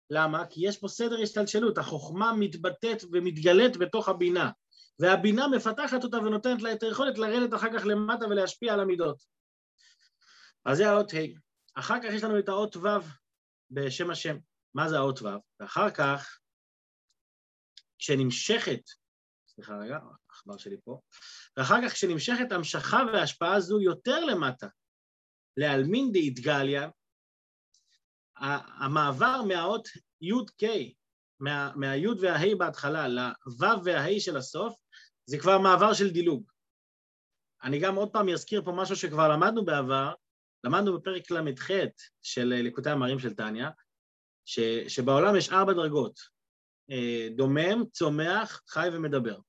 למה? 0.10 0.45
כי 0.50 0.67
יש 0.67 0.77
פה 0.77 0.88
סדר 0.88 1.22
השתלשלות, 1.22 1.77
החוכמה 1.77 2.33
מתבטאת 2.33 3.03
ומתגלית 3.12 3.77
בתוך 3.77 4.10
הבינה. 4.10 4.51
והבינה 5.00 5.48
מפתחת 5.48 6.03
אותה 6.03 6.17
ונותנת 6.17 6.62
לה 6.62 6.74
את 6.74 6.83
היכולת 6.83 7.17
לרדת 7.17 7.53
אחר 7.53 7.79
כך 7.79 7.86
למטה 7.86 8.25
ולהשפיע 8.25 8.74
על 8.74 8.79
המידות. 8.79 9.24
אז 10.65 10.77
זה 10.77 10.89
האות 10.89 11.13
ה'. 11.13 11.39
אחר 11.79 11.98
כך 12.03 12.13
יש 12.13 12.24
לנו 12.24 12.39
את 12.39 12.50
האות 12.50 12.75
ו' 12.75 12.88
בשם 13.72 14.10
השם. 14.10 14.38
מה 14.75 14.89
זה 14.89 14.98
האות 14.98 15.22
ו'? 15.22 15.27
ואחר 15.60 15.89
כך, 15.91 16.39
כשנמשכת, 18.00 18.81
סליחה 19.48 19.74
רגע, 19.77 20.00
העכבר 20.36 20.58
שלי 20.58 20.78
פה, 20.84 21.00
ואחר 21.58 21.75
כך 21.86 21.94
כשנמשכת 21.94 22.52
המשכה 22.52 23.04
והשפעה 23.13 23.60
זו 23.60 23.82
יותר 23.82 24.25
למטה, 24.25 24.68
לעלמין 25.58 26.12
דאיתגליה, 26.12 26.90
המעבר 28.80 29.42
מהאות 29.48 29.88
י"ק, 30.22 30.63
מה, 31.40 31.72
מהיוד 31.75 32.18
והה' 32.22 32.56
בהתחלה 32.58 33.08
לו' 33.08 33.84
והה' 33.84 34.20
של 34.20 34.38
הסוף, 34.38 34.75
זה 35.25 35.38
כבר 35.40 35.58
מעבר 35.58 35.94
של 35.94 36.10
דילוג. 36.10 36.52
אני 37.63 37.80
גם 37.80 37.96
עוד 37.96 38.10
פעם 38.10 38.30
אזכיר 38.30 38.62
פה 38.66 38.72
משהו 38.72 38.96
שכבר 38.96 39.28
למדנו 39.28 39.66
בעבר, 39.66 40.13
למדנו 40.63 41.00
בפרק 41.00 41.32
ל"ח 41.32 41.68
של 42.22 42.46
ליקוטי 42.46 42.90
המרים 42.90 43.20
של 43.20 43.34
טניה, 43.34 43.70
שבעולם 44.88 45.36
יש 45.36 45.50
ארבע 45.50 45.74
דרגות, 45.74 46.20
אה, 46.92 47.28
דומם, 47.36 47.84
צומח, 47.92 48.62
חי 48.68 48.88
ומדבר. 48.94 49.40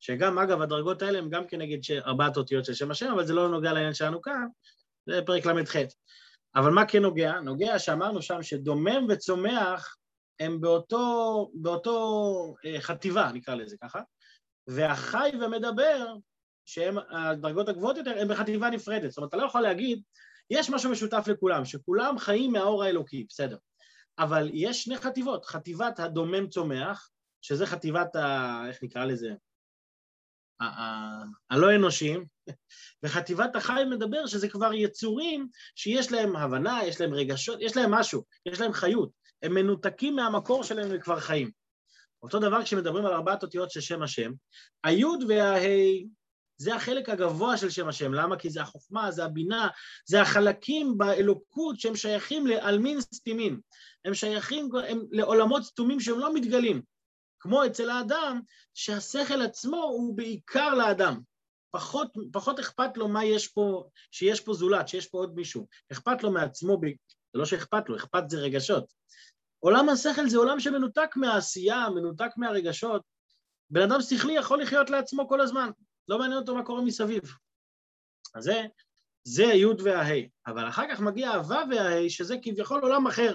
שגם, 0.00 0.38
אגב, 0.38 0.62
הדרגות 0.62 1.02
האלה 1.02 1.18
הם 1.18 1.30
גם 1.30 1.46
כנגד 1.46 1.78
ארבעת 2.06 2.36
אותיות 2.36 2.64
של 2.64 2.74
שם 2.74 2.90
השם, 2.90 3.12
אבל 3.12 3.26
זה 3.26 3.34
לא 3.34 3.48
נוגע 3.48 3.72
לעניין 3.72 3.94
שלנו 3.94 4.22
כאן, 4.22 4.46
זה 5.06 5.20
פרק 5.26 5.46
ל"ח. 5.46 5.76
אבל 6.56 6.70
מה 6.70 6.86
כן 6.86 7.02
נוגע? 7.02 7.40
נוגע 7.40 7.78
שאמרנו 7.78 8.22
שם 8.22 8.42
שדומם 8.42 9.06
וצומח 9.08 9.96
הם 10.40 10.60
באותו, 10.60 11.50
באותו 11.54 12.54
אה, 12.64 12.80
חטיבה, 12.80 13.30
נקרא 13.34 13.54
לזה 13.54 13.76
ככה, 13.82 14.00
והחי 14.66 15.30
ומדבר, 15.40 16.14
שהם 16.64 16.98
הדרגות 17.10 17.68
הגבוהות 17.68 17.96
יותר, 17.96 18.18
הם 18.18 18.28
בחטיבה 18.28 18.70
נפרדת. 18.70 19.10
זאת 19.10 19.18
אומרת, 19.18 19.28
אתה 19.28 19.36
לא 19.36 19.46
יכול 19.46 19.60
להגיד, 19.60 20.02
יש 20.50 20.70
משהו 20.70 20.90
משותף 20.90 21.24
לכולם, 21.26 21.64
שכולם 21.64 22.18
חיים 22.18 22.52
מהאור 22.52 22.84
האלוקי, 22.84 23.26
בסדר. 23.28 23.56
אבל 24.18 24.50
יש 24.52 24.84
שני 24.84 24.96
חטיבות, 24.96 25.44
חטיבת 25.44 26.00
הדומם 26.00 26.48
צומח, 26.48 27.10
שזה 27.42 27.66
חטיבת 27.66 28.16
ה... 28.16 28.62
איך 28.68 28.82
נקרא 28.82 29.04
לזה? 29.04 29.34
הלא 31.50 31.74
אנושיים, 31.76 32.24
וחטיבת 33.02 33.56
החי 33.56 33.82
מדבר 33.90 34.26
שזה 34.26 34.48
כבר 34.48 34.72
יצורים 34.72 35.48
שיש 35.74 36.12
להם 36.12 36.36
הבנה, 36.36 36.80
יש 36.84 37.00
להם 37.00 37.14
רגשות, 37.14 37.58
יש 37.60 37.76
להם 37.76 37.90
משהו, 37.90 38.24
יש 38.46 38.60
להם 38.60 38.72
חיות, 38.72 39.10
הם 39.42 39.54
מנותקים 39.54 40.16
מהמקור 40.16 40.64
שלהם 40.64 40.88
וכבר 40.90 41.20
חיים. 41.20 41.50
אותו 42.22 42.38
דבר 42.38 42.62
כשמדברים 42.62 43.06
על 43.06 43.12
ארבעת 43.12 43.42
אותיות 43.42 43.70
של 43.70 43.80
שם 43.80 44.02
השם, 44.02 44.32
היוד 44.84 45.24
וההי 45.28 46.06
זה 46.60 46.74
החלק 46.74 47.08
הגבוה 47.08 47.56
של 47.56 47.70
שם 47.70 47.88
השם, 47.88 48.14
למה? 48.14 48.36
כי 48.36 48.50
זה 48.50 48.62
החוכמה, 48.62 49.10
זה 49.10 49.24
הבינה, 49.24 49.68
זה 50.06 50.22
החלקים 50.22 50.98
באלוקות 50.98 51.80
שהם 51.80 51.96
שייכים 51.96 52.46
לעלמין 52.46 53.00
סתימים, 53.00 53.60
הם 54.04 54.14
שייכים 54.14 54.68
הם 54.88 55.02
לעולמות 55.10 55.62
סתומים 55.62 56.00
שהם 56.00 56.18
לא 56.18 56.34
מתגלים, 56.34 56.82
כמו 57.40 57.66
אצל 57.66 57.90
האדם, 57.90 58.40
שהשכל 58.74 59.42
עצמו 59.42 59.76
הוא 59.76 60.16
בעיקר 60.16 60.74
לאדם. 60.74 61.20
פחות, 61.70 62.12
פחות 62.32 62.58
אכפת 62.58 62.96
לו 62.96 63.08
מה 63.08 63.24
יש 63.24 63.48
פה, 63.48 63.88
שיש 64.10 64.40
פה 64.40 64.54
זולת, 64.54 64.88
שיש 64.88 65.06
פה 65.06 65.18
עוד 65.18 65.34
מישהו. 65.34 65.66
אכפת 65.92 66.22
לו 66.22 66.30
מעצמו, 66.30 66.80
זה 67.32 67.38
לא 67.38 67.44
שאכפת 67.44 67.88
לו, 67.88 67.96
אכפת 67.96 68.30
זה 68.30 68.38
רגשות. 68.38 68.92
עולם 69.58 69.88
השכל 69.88 70.28
זה 70.28 70.38
עולם 70.38 70.60
שמנותק 70.60 71.16
מהעשייה, 71.16 71.88
מנותק 71.90 72.30
מהרגשות, 72.36 73.02
בן 73.70 73.82
אדם 73.82 74.00
שכלי 74.00 74.32
יכול 74.32 74.62
לחיות 74.62 74.90
לעצמו 74.90 75.28
כל 75.28 75.40
הזמן, 75.40 75.70
לא 76.08 76.18
מעניין 76.18 76.40
אותו 76.40 76.54
מה 76.54 76.64
קורה 76.64 76.82
מסביב. 76.82 77.22
אז 78.34 78.44
זה, 78.44 78.62
זה 79.24 79.48
היוד 79.48 79.80
וההי. 79.80 80.28
אבל 80.46 80.68
אחר 80.68 80.82
כך 80.90 81.00
מגיע 81.00 81.30
הוו 81.30 81.56
וההי, 81.70 82.10
שזה 82.10 82.36
כביכול 82.42 82.80
עולם 82.80 83.06
אחר. 83.06 83.34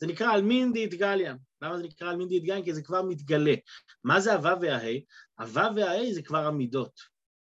זה 0.00 0.06
נקרא 0.06 0.34
אלמין 0.34 0.72
דיתגליאן. 0.72 1.36
למה 1.62 1.78
זה 1.78 1.82
נקרא 1.82 2.10
אלמין 2.10 2.28
דיתגליאן? 2.28 2.64
כי 2.64 2.74
זה 2.74 2.82
כבר 2.82 3.02
מתגלה. 3.02 3.54
מה 4.04 4.20
זה 4.20 4.34
הוו 4.34 4.60
וההי? 4.60 5.04
הוו 5.38 5.76
וההי 5.76 6.14
זה 6.14 6.22
כבר 6.22 6.46
המידות. 6.46 7.00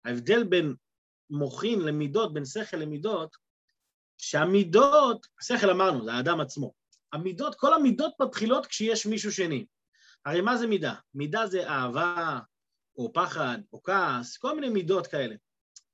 ההבדל 0.04 0.44
בין 0.44 0.74
מוחין 1.30 1.80
למידות, 1.80 2.34
בין 2.34 2.44
שכל 2.44 2.76
למידות, 2.76 3.36
שהמידות, 4.18 5.26
שכל 5.42 5.70
אמרנו, 5.70 6.04
זה 6.04 6.12
האדם 6.12 6.40
עצמו. 6.40 6.72
המידות, 7.12 7.54
כל 7.54 7.74
המידות 7.74 8.12
מתחילות 8.20 8.66
כשיש 8.66 9.06
מישהו 9.06 9.32
שני. 9.32 9.66
הרי 10.26 10.40
מה 10.40 10.56
זה 10.56 10.66
מידה? 10.66 10.94
מידה 11.14 11.46
זה 11.46 11.68
אהבה, 11.68 12.38
או 12.96 13.12
פחד, 13.12 13.58
או 13.72 13.82
כעס, 13.82 14.36
כל 14.36 14.54
מיני 14.54 14.68
מידות 14.68 15.06
כאלה. 15.06 15.34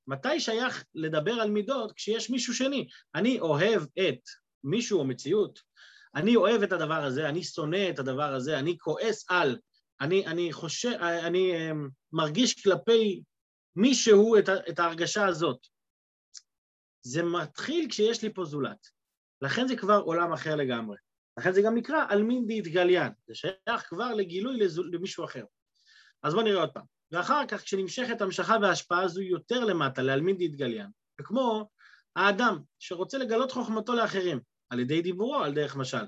מתי 0.07 0.39
שייך 0.39 0.85
לדבר 0.95 1.33
על 1.33 1.51
מידות? 1.51 1.91
כשיש 1.91 2.29
מישהו 2.29 2.53
שני. 2.53 2.87
אני 3.15 3.39
אוהב 3.39 3.81
את 3.81 4.19
מישהו 4.63 4.99
או 4.99 5.05
מציאות, 5.05 5.59
אני 6.17 6.35
אוהב 6.35 6.63
את 6.63 6.71
הדבר 6.71 7.03
הזה, 7.03 7.29
אני 7.29 7.43
שונא 7.43 7.89
את 7.89 7.99
הדבר 7.99 8.33
הזה, 8.33 8.59
אני 8.59 8.77
כועס 8.79 9.25
על, 9.29 9.57
אני, 10.01 10.27
אני 10.27 10.53
חושב, 10.53 10.89
אני 11.01 11.71
um, 11.71 11.75
מרגיש 12.13 12.63
כלפי 12.63 13.23
מישהו 13.75 14.37
את, 14.37 14.49
את 14.69 14.79
ההרגשה 14.79 15.25
הזאת. 15.25 15.57
זה 17.01 17.23
מתחיל 17.23 17.87
כשיש 17.89 18.23
לי 18.23 18.33
פה 18.33 18.45
זולת. 18.45 18.87
לכן 19.41 19.67
זה 19.67 19.75
כבר 19.75 19.99
עולם 19.99 20.33
אחר 20.33 20.55
לגמרי. 20.55 20.97
לכן 21.39 21.51
זה 21.51 21.61
גם 21.61 21.75
נקרא 21.75 22.05
אלמין 22.11 22.47
דאיתגליין, 22.47 23.11
זה 23.27 23.35
שייך 23.35 23.87
כבר 23.87 24.13
לגילוי 24.13 24.59
למישהו 24.91 25.25
אחר. 25.25 25.43
אז 26.23 26.33
בואו 26.33 26.45
נראה 26.45 26.61
עוד 26.61 26.69
פעם. 26.69 26.85
ואחר 27.11 27.41
כך 27.47 27.61
כשנמשכת 27.61 28.21
המשכה 28.21 28.55
וההשפעה 28.61 29.01
הזו 29.01 29.21
יותר 29.21 29.65
למטה, 29.65 30.01
לאלמין 30.01 30.37
דאיתגליין, 30.37 30.87
וכמו 31.21 31.69
האדם 32.15 32.59
שרוצה 32.79 33.17
לגלות 33.17 33.51
חוכמתו 33.51 33.93
לאחרים, 33.95 34.39
על 34.69 34.79
ידי 34.79 35.01
דיבורו, 35.01 35.35
על 35.35 35.53
דרך 35.53 35.75
משל. 35.75 36.05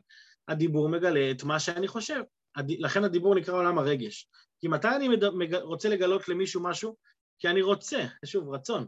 הדיבור 0.47 0.89
מגלה 0.89 1.31
את 1.31 1.43
מה 1.43 1.59
שאני 1.59 1.87
חושב, 1.87 2.21
לכן 2.67 3.03
הדיבור 3.03 3.35
נקרא 3.35 3.53
עולם 3.53 3.77
הרגש. 3.77 4.27
כי 4.59 4.67
מתי 4.67 4.87
אני 4.95 5.07
מג... 5.07 5.55
רוצה 5.55 5.89
לגלות 5.89 6.27
למישהו 6.27 6.63
משהו? 6.63 6.95
כי 7.39 7.47
אני 7.47 7.61
רוצה, 7.61 8.05
שוב, 8.25 8.49
רצון. 8.49 8.85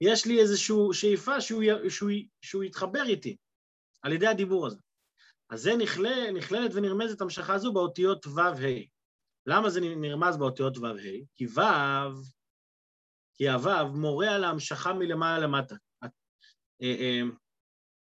יש 0.00 0.26
לי 0.26 0.40
איזושהי 0.40 0.76
שאיפה 0.92 1.40
שהוא, 1.40 1.62
שהוא, 1.88 2.10
שהוא 2.42 2.64
יתחבר 2.64 3.02
איתי 3.02 3.36
על 4.02 4.12
ידי 4.12 4.26
הדיבור 4.26 4.66
הזה. 4.66 4.78
אז 5.50 5.60
זה 5.60 5.76
נכלל, 5.76 6.30
נכללת 6.30 6.70
ונרמזת 6.74 7.20
המשכה 7.20 7.54
הזו 7.54 7.72
באותיות 7.72 8.26
ו'-ה'. 8.26 8.86
למה 9.46 9.70
זה 9.70 9.80
נרמז 9.80 10.36
באותיות 10.36 10.78
ו'-ה'? 10.78 11.26
כי 11.34 11.46
ו', 11.46 11.60
כי 13.34 13.50
הו' 13.50 13.88
מורה 13.94 14.34
על 14.34 14.44
ההמשכה 14.44 14.92
מלמעלה 14.92 15.38
למטה. 15.38 15.74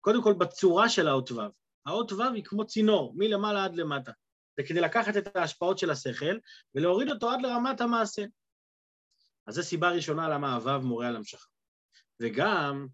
קודם 0.01 0.23
כל 0.23 0.33
בצורה 0.33 0.89
של 0.89 1.07
האות 1.07 1.31
ו'. 1.31 1.41
האות 1.85 2.11
ו' 2.11 2.21
היא 2.33 2.43
כמו 2.43 2.65
צינור, 2.65 3.13
מלמעלה 3.17 3.65
עד 3.65 3.75
למטה. 3.75 4.11
זה 4.57 4.63
כדי 4.67 4.81
לקחת 4.81 5.17
את 5.17 5.35
ההשפעות 5.35 5.77
של 5.77 5.89
השכל 5.89 6.37
ולהוריד 6.75 7.09
אותו 7.09 7.29
עד 7.29 7.41
לרמת 7.41 7.81
המעשה. 7.81 8.25
אז 9.47 9.55
זו 9.55 9.63
סיבה 9.63 9.91
ראשונה 9.91 10.29
למה 10.29 10.55
הו' 10.55 10.81
מורה 10.81 11.07
על 11.07 11.15
המשכה. 11.15 11.47
וגם, 12.21 12.87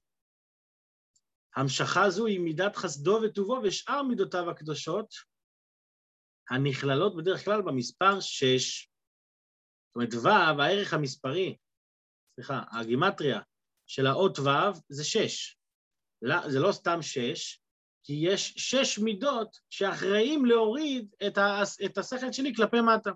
המשכה 1.55 2.09
זו 2.09 2.25
היא 2.25 2.39
מידת 2.39 2.75
חסדו 2.75 3.19
וטובו 3.23 3.59
ושאר 3.63 4.03
מידותיו 4.03 4.49
הקדושות, 4.49 5.13
הנכללות 6.49 7.17
בדרך 7.17 7.45
כלל 7.45 7.61
במספר 7.61 8.19
6. 8.19 8.89
זאת 9.87 9.95
אומרת, 9.95 10.13
ו', 10.13 10.61
הערך 10.61 10.93
המספרי, 10.93 11.57
סליחה, 12.35 12.63
הגימטריה 12.71 13.39
של 13.87 14.07
האות 14.07 14.39
ו' 14.39 14.79
זה 14.89 15.03
6. 15.03 15.56
זה 16.21 16.59
לא 16.59 16.71
סתם 16.71 17.01
שש, 17.01 17.59
כי 18.03 18.13
יש 18.13 18.53
שש 18.57 18.99
מידות 18.99 19.57
שאחראים 19.69 20.45
להוריד 20.45 21.15
את, 21.27 21.37
ה, 21.37 21.61
את 21.85 21.97
השכל 21.97 22.31
שלי 22.31 22.55
כלפי 22.55 22.81
מטה. 22.81 23.11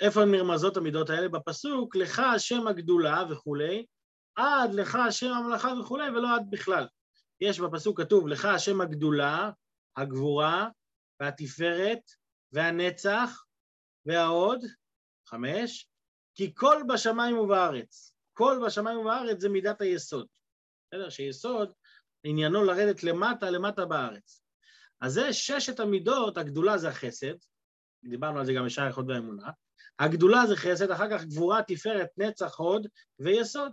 איפה 0.00 0.24
נרמזות 0.24 0.76
המידות 0.76 1.10
האלה? 1.10 1.28
בפסוק, 1.28 1.96
לך 1.96 2.18
השם 2.18 2.66
הגדולה 2.66 3.24
וכולי, 3.30 3.86
עד 4.36 4.74
לך 4.74 4.94
השם 4.94 5.30
המלאכה 5.32 5.72
וכולי, 5.80 6.10
ולא 6.10 6.34
עד 6.34 6.46
בכלל. 6.50 6.86
יש 7.40 7.60
בפסוק 7.60 8.00
כתוב, 8.00 8.28
לך 8.28 8.44
השם 8.44 8.80
הגדולה, 8.80 9.50
הגבורה, 9.96 10.68
והתפארת, 11.20 12.00
והנצח, 12.52 13.44
והעוד, 14.06 14.60
חמש, 15.26 15.88
כי 16.34 16.54
כל 16.54 16.82
בשמיים 16.88 17.38
ובארץ. 17.38 18.12
כל 18.32 18.60
בשמיים 18.66 18.98
ובארץ 18.98 19.40
זה 19.40 19.48
מידת 19.48 19.80
היסוד. 19.80 20.26
בסדר? 20.90 21.10
שיסוד 21.10 21.72
עניינו 22.24 22.64
לרדת 22.64 23.02
למטה, 23.02 23.50
למטה 23.50 23.84
בארץ. 23.86 24.42
אז 25.00 25.12
זה 25.12 25.32
ששת 25.32 25.80
המידות, 25.80 26.36
הגדולה 26.36 26.78
זה 26.78 26.88
החסד, 26.88 27.34
דיברנו 28.04 28.38
על 28.38 28.46
זה 28.46 28.52
גם 28.52 28.66
בשעה 28.66 28.88
איכות 28.88 29.04
והאמונה, 29.08 29.50
הגדולה 29.98 30.46
זה 30.48 30.56
חסד, 30.56 30.90
אחר 30.90 31.10
כך 31.10 31.24
גבורה, 31.24 31.62
תפארת, 31.62 32.08
נצח, 32.16 32.58
הוד 32.58 32.86
ויסוד. 33.18 33.72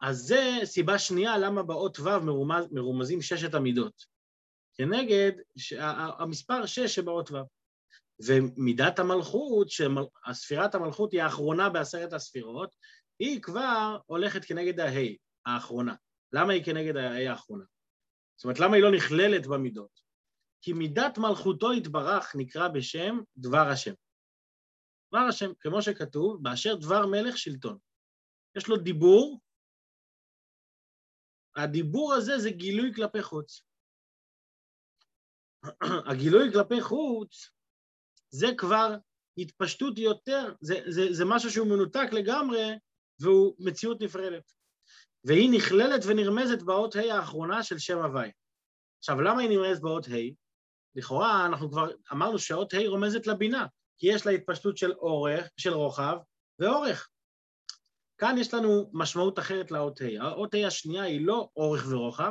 אז 0.00 0.16
זה 0.18 0.40
סיבה 0.64 0.98
שנייה 0.98 1.38
למה 1.38 1.62
באות 1.62 1.98
ו' 1.98 2.20
מרומז, 2.24 2.72
מרומזים 2.72 3.22
ששת 3.22 3.54
המידות, 3.54 4.04
כנגד 4.74 5.32
המספר 6.18 6.66
שש 6.66 6.94
שבאות 6.94 7.30
ו'. 7.30 7.36
ומידת 8.26 8.98
המלכות, 8.98 9.68
שספירת 9.70 10.74
המלכות 10.74 11.12
היא 11.12 11.22
האחרונה 11.22 11.70
בעשרת 11.70 12.12
הספירות, 12.12 12.76
היא 13.18 13.42
כבר 13.42 13.98
הולכת 14.06 14.44
כנגד 14.44 14.80
ההי 14.80 15.16
האחרונה. 15.46 15.94
למה 16.32 16.52
היא 16.52 16.64
כנגד 16.64 16.96
ההי 16.96 17.28
האחרונה? 17.28 17.64
זאת 18.36 18.44
אומרת, 18.44 18.60
למה 18.60 18.76
היא 18.76 18.82
לא 18.82 18.90
נכללת 18.96 19.46
במידות? 19.46 20.00
כי 20.62 20.72
מידת 20.72 21.18
מלכותו 21.18 21.72
יתברך 21.72 22.32
נקרא 22.36 22.68
בשם 22.68 23.18
דבר 23.36 23.68
השם. 23.72 23.94
דבר 25.08 25.26
השם, 25.28 25.50
כמו 25.60 25.82
שכתוב, 25.82 26.42
באשר 26.42 26.74
דבר 26.74 27.06
מלך 27.06 27.38
שלטון. 27.38 27.78
יש 28.56 28.68
לו 28.68 28.76
דיבור, 28.76 29.40
הדיבור 31.56 32.14
הזה 32.14 32.38
זה 32.38 32.50
גילוי 32.50 32.94
כלפי 32.94 33.22
חוץ. 33.22 33.62
הגילוי 36.10 36.52
כלפי 36.52 36.80
חוץ 36.80 37.50
זה 38.30 38.46
כבר 38.58 38.96
התפשטות 39.38 39.98
יותר, 39.98 40.54
זה, 40.60 40.74
זה, 40.88 41.02
זה 41.12 41.24
משהו 41.24 41.50
שהוא 41.50 41.66
מנותק 41.66 42.12
לגמרי 42.12 42.78
והוא 43.20 43.54
מציאות 43.58 44.00
נפרדת. 44.00 44.52
והיא 45.24 45.50
נכללת 45.56 46.02
ונרמזת 46.06 46.62
באות 46.62 46.96
ה' 46.96 47.14
האחרונה 47.14 47.62
של 47.62 47.78
שם 47.78 47.98
הוואי. 47.98 48.30
עכשיו, 48.98 49.20
למה 49.20 49.40
היא 49.40 49.48
נרמזת 49.48 49.82
באות 49.82 50.06
ה'? 50.06 50.34
לכאורה 50.94 51.46
אנחנו 51.46 51.70
כבר 51.70 51.90
אמרנו 52.12 52.38
שהאות 52.38 52.74
ה' 52.74 52.88
רומזת 52.88 53.26
לבינה, 53.26 53.66
כי 53.98 54.06
יש 54.06 54.26
לה 54.26 54.32
התפשטות 54.32 54.76
של 54.76 54.92
אורך, 54.92 55.48
של 55.56 55.72
רוחב 55.72 56.16
ואורך. 56.58 57.08
כאן 58.18 58.38
יש 58.38 58.54
לנו 58.54 58.90
משמעות 58.92 59.38
אחרת 59.38 59.70
לאות 59.70 60.00
ה'. 60.00 60.22
האות 60.22 60.54
ה' 60.54 60.66
השנייה 60.66 61.02
היא 61.02 61.26
לא 61.26 61.48
אורך 61.56 61.86
ורוחב, 61.90 62.30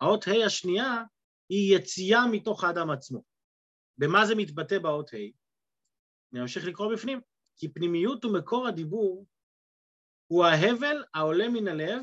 האות 0.00 0.28
ה' 0.28 0.46
השנייה 0.46 1.02
היא 1.48 1.76
יציאה 1.76 2.26
מתוך 2.26 2.64
האדם 2.64 2.90
עצמו. 2.90 3.22
במה 3.98 4.26
זה 4.26 4.34
מתבטא 4.34 4.78
באות 4.78 5.14
ה'? 5.14 5.16
אני 6.32 6.42
אמשיך 6.42 6.64
לקרוא 6.64 6.92
בפנים. 6.92 7.20
כי 7.56 7.68
פנימיות 7.68 8.24
ומקור 8.24 8.68
הדיבור 8.68 9.26
הוא 10.26 10.44
ההבל 10.44 11.04
העולה 11.14 11.48
מן 11.48 11.68
הלב, 11.68 12.02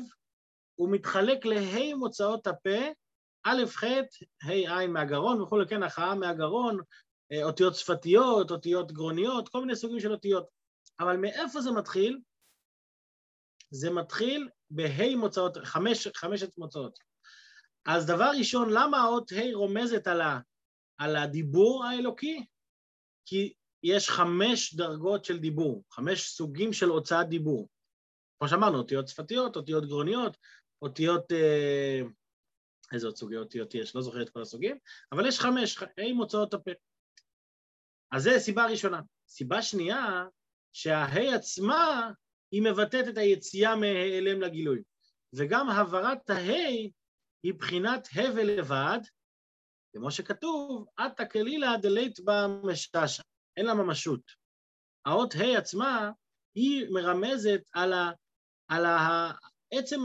הוא 0.74 0.90
מתחלק 0.90 1.44
להי 1.44 1.94
מוצאות 1.94 2.46
הפה, 2.46 2.78
א', 3.44 3.66
ח', 3.66 3.84
ה', 4.42 4.72
ע' 4.72 4.86
מהגרון 4.86 5.42
וכולי, 5.42 5.66
כן, 5.68 5.82
הכרעה 5.82 6.14
מהגרון, 6.14 6.80
אה, 7.32 7.44
אותיות 7.44 7.74
שפתיות, 7.74 8.50
אותיות 8.50 8.92
גרוניות, 8.92 9.48
כל 9.48 9.60
מיני 9.60 9.76
סוגים 9.76 10.00
של 10.00 10.12
אותיות. 10.12 10.48
אבל 11.00 11.16
מאיפה 11.16 11.60
זה 11.60 11.70
מתחיל? 11.70 12.20
זה 13.70 13.90
מתחיל 13.90 14.48
בה' 14.70 15.16
מוצאות, 15.16 15.56
חמש, 15.56 16.08
חמשת 16.14 16.58
מוצאות. 16.58 16.98
אז 17.86 18.06
דבר 18.06 18.30
ראשון, 18.38 18.68
למה 18.70 19.02
האות 19.02 19.32
ה' 19.32 19.54
רומזת 19.54 20.06
על, 20.06 20.20
ה, 20.20 20.38
על 20.98 21.16
הדיבור 21.16 21.84
האלוקי? 21.84 22.46
כי 23.26 23.52
יש 23.82 24.10
חמש 24.10 24.74
דרגות 24.74 25.24
של 25.24 25.38
דיבור, 25.38 25.84
חמש 25.90 26.28
סוגים 26.28 26.72
של 26.72 26.88
הוצאת 26.88 27.28
דיבור. 27.28 27.68
כמו 28.44 28.48
שאמרנו, 28.48 28.78
אותיות 28.78 29.08
שפתיות, 29.08 29.56
אותיות 29.56 29.86
גרוניות, 29.86 30.36
אותיות... 30.82 31.32
אה, 31.32 32.00
איזה 32.92 33.06
עוד 33.06 33.16
סוגי 33.16 33.36
אותיות 33.36 33.74
יש? 33.74 33.94
לא 33.94 34.02
זוכר 34.02 34.22
את 34.22 34.30
כל 34.30 34.42
הסוגים, 34.42 34.78
אבל 35.12 35.26
יש 35.26 35.40
חמש, 35.40 35.82
ה' 35.82 36.14
מוצאות 36.14 36.54
הפה. 36.54 36.70
אז 38.12 38.22
זו 38.22 38.30
סיבה 38.38 38.66
ראשונה. 38.66 39.00
סיבה 39.28 39.62
שנייה, 39.62 40.24
שהה' 40.72 41.34
עצמה 41.34 42.10
היא 42.52 42.62
מבטאת 42.62 43.08
את 43.08 43.18
היציאה 43.18 43.76
מהיעלם 43.76 44.40
לגילוי. 44.40 44.82
וגם 45.34 45.70
הבהרת 45.70 46.30
הה' 46.30 46.90
היא 47.42 47.54
בחינת 47.58 48.08
הבל 48.12 48.58
לבד, 48.58 49.00
כמו 49.96 50.10
שכתוב, 50.10 50.86
עתה 50.96 51.26
כלילה 51.26 51.76
דלית 51.82 52.20
במששה, 52.24 53.22
אין 53.56 53.66
לה 53.66 53.74
ממשות. 53.74 54.20
האות 55.06 55.34
ה' 55.34 55.58
עצמה 55.58 56.10
היא 56.54 56.86
מרמזת 56.90 57.60
על, 57.72 57.92
ה, 57.92 58.10
על 58.68 58.86
עצם 59.72 60.02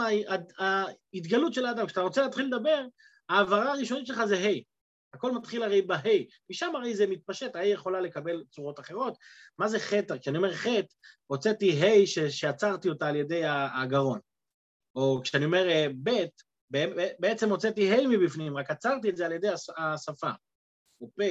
ההתגלות 0.58 1.54
של 1.54 1.66
האדם. 1.66 1.86
כשאתה 1.86 2.02
רוצה 2.02 2.22
להתחיל 2.22 2.46
לדבר, 2.46 2.86
ההעברה 3.30 3.74
הראשונית 3.74 4.08
שלך 4.08 4.26
זה 4.26 4.38
ה'. 4.38 4.70
הכל 5.14 5.32
מתחיל 5.32 5.64
הרי 5.64 5.82
בה', 5.82 6.02
משם 6.50 6.76
הרי 6.76 6.96
זה 6.96 7.08
מתפשט, 7.08 7.56
ה' 7.56 7.66
יכולה 7.66 8.02
לקבל 8.02 8.44
צורות 8.52 8.80
אחרות. 8.80 9.18
מה 9.58 9.68
זה 9.68 9.80
חטא? 9.80 10.18
כשאני 10.18 10.38
אומר 10.38 10.54
חטא, 10.54 10.94
הוצאתי 11.28 11.72
ה' 11.72 12.08
שעצרתי 12.30 12.90
אותה 12.90 13.08
על 13.08 13.16
ידי 13.16 13.42
הגרון. 13.82 14.20
או 14.96 15.22
כשאני 15.24 15.46
אומר 15.46 15.70
אה, 15.70 15.88
ב', 16.04 16.26
בעצם 17.20 17.50
הוצאתי 17.50 17.92
ה' 17.92 18.08
מבפנים, 18.08 18.58
רק 18.58 18.72
עצרתי 18.72 19.10
את 19.10 19.16
זה 19.16 19.26
על 19.26 19.32
ידי 19.32 19.48
השפה, 19.78 20.32
או 21.02 21.10
פ'. 21.10 21.22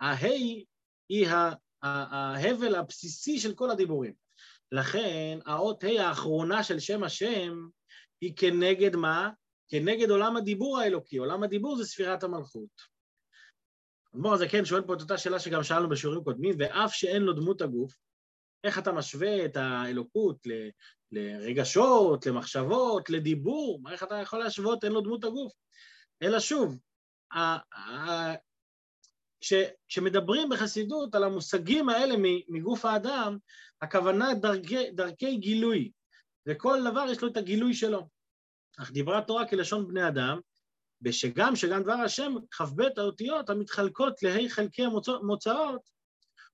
הה' 0.00 0.28
היא 1.08 1.28
ההבל 1.82 2.74
הבסיסי 2.74 3.38
של 3.38 3.54
כל 3.54 3.70
הדיבורים. 3.70 4.23
לכן 4.74 5.38
האות 5.46 5.84
ה' 5.84 6.02
האחרונה 6.02 6.62
של 6.62 6.80
שם 6.80 7.04
השם 7.04 7.68
היא 8.20 8.32
כנגד 8.36 8.96
מה? 8.96 9.30
כנגד 9.68 10.10
עולם 10.10 10.36
הדיבור 10.36 10.78
האלוקי. 10.78 11.16
עולם 11.16 11.42
הדיבור 11.42 11.76
זה 11.76 11.84
ספירת 11.84 12.24
המלכות. 12.24 12.94
אדמו"ר 14.14 14.34
הזקן 14.34 14.64
שואל 14.64 14.82
פה 14.82 14.94
את 14.94 15.00
אותה 15.00 15.18
שאלה 15.18 15.38
שגם 15.38 15.62
שאלנו 15.62 15.88
בשיעורים 15.88 16.24
קודמים, 16.24 16.54
ואף 16.58 16.94
שאין 16.94 17.22
לו 17.22 17.32
דמות 17.32 17.60
הגוף, 17.60 17.92
איך 18.64 18.78
אתה 18.78 18.92
משווה 18.92 19.44
את 19.44 19.56
האלוקות 19.56 20.46
ל, 20.46 20.68
לרגשות, 21.12 22.26
למחשבות, 22.26 23.10
לדיבור? 23.10 23.80
איך 23.92 24.02
אתה 24.02 24.14
יכול 24.14 24.38
להשוות 24.38 24.84
אין 24.84 24.92
לו 24.92 25.00
דמות 25.00 25.24
הגוף? 25.24 25.52
אלא 26.22 26.40
שוב, 26.40 26.78
כש, 29.44 29.52
כשמדברים 29.88 30.48
בחסידות 30.48 31.14
על 31.14 31.24
המושגים 31.24 31.88
האלה 31.88 32.14
מגוף 32.48 32.84
האדם, 32.84 33.38
הכוונה 33.82 34.34
דרכי, 34.34 34.90
דרכי 34.90 35.36
גילוי, 35.36 35.90
וכל 36.48 36.80
דבר 36.90 37.04
יש 37.10 37.22
לו 37.22 37.28
את 37.28 37.36
הגילוי 37.36 37.74
שלו. 37.74 38.08
אך 38.78 38.90
דיברה 38.90 39.22
תורה 39.22 39.48
כלשון 39.48 39.88
בני 39.88 40.08
אדם, 40.08 40.40
ושגם 41.02 41.56
שגם 41.56 41.82
דבר 41.82 41.92
השם 41.92 42.34
כ"ב 42.50 42.82
האותיות 42.96 43.50
המתחלקות 43.50 44.22
להי 44.22 44.50
חלקי 44.50 44.82
המוצאות, 44.84 45.90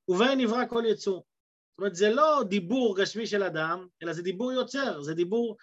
ובהן 0.08 0.40
נברא 0.40 0.66
כל 0.66 0.82
יצור. 0.86 1.24
זאת 1.70 1.78
אומרת, 1.78 1.94
זה 1.94 2.10
לא 2.10 2.42
דיבור 2.48 2.96
גשמי 2.96 3.26
של 3.26 3.42
אדם, 3.42 3.86
אלא 4.02 4.12
זה 4.12 4.22
דיבור 4.22 4.52
יוצר, 4.52 5.02
זה 5.02 5.14
דיבור, 5.14 5.56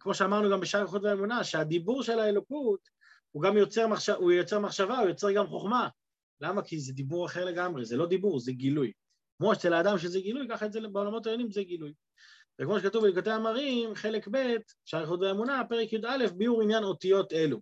כמו 0.00 0.14
שאמרנו 0.14 0.50
גם 0.50 0.60
בשער 0.60 0.82
איכות 0.82 1.02
והאמונה, 1.02 1.44
שהדיבור 1.44 2.02
של 2.02 2.18
האלוקות 2.18 2.88
הוא 3.30 3.42
גם 3.42 3.56
יוצר, 3.56 3.86
מחשב, 3.86 4.12
הוא 4.12 4.32
יוצר 4.32 4.58
מחשבה, 4.58 4.98
הוא 4.98 5.08
יוצר 5.08 5.32
גם 5.32 5.46
חוכמה. 5.46 5.88
למה? 6.40 6.62
כי 6.62 6.80
זה 6.80 6.92
דיבור 6.92 7.26
אחר 7.26 7.44
לגמרי, 7.44 7.84
זה 7.84 7.96
לא 7.96 8.06
דיבור, 8.06 8.40
זה 8.40 8.52
גילוי. 8.52 8.92
כמו 9.38 9.52
אצל 9.52 9.72
האדם 9.72 9.98
שזה 9.98 10.20
גילוי, 10.20 10.46
ככה 10.50 10.66
אצל 10.66 10.86
בעולמות 10.86 11.26
העליונים 11.26 11.50
זה 11.50 11.62
גילוי. 11.62 11.92
וכמו 12.60 12.80
שכתוב 12.80 13.04
בלקוטי 13.06 13.30
המרים, 13.30 13.94
חלק 13.94 14.28
ב', 14.30 14.56
שער 14.84 15.02
איכות 15.02 15.20
והאמונה, 15.20 15.62
פרק 15.68 15.92
י"א, 15.92 16.26
ביאור 16.36 16.62
עניין 16.62 16.84
אותיות 16.84 17.32
אלו. 17.32 17.60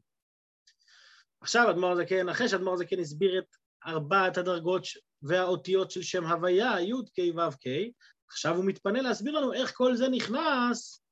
עכשיו 1.40 1.70
אדמו"ר 1.70 1.92
הזקן, 1.92 2.28
אחרי 2.28 2.48
שאדמו"ר 2.48 2.74
הזקן 2.74 3.00
הסביר 3.00 3.38
את 3.38 3.56
ארבעת 3.86 4.38
הדרגות 4.38 4.82
והאותיות 5.22 5.90
של 5.90 6.02
שם 6.02 6.26
הוויה, 6.26 6.80
י' 6.80 6.92
ק' 6.92 7.36
ו' 7.36 7.50
ק', 7.50 7.92
עכשיו 8.28 8.56
הוא 8.56 8.64
מתפנה 8.64 9.02
להסביר 9.02 9.32
לנו 9.32 9.52
איך 9.52 9.72
כל 9.74 9.96
זה 9.96 10.08
נכנס 10.08 11.02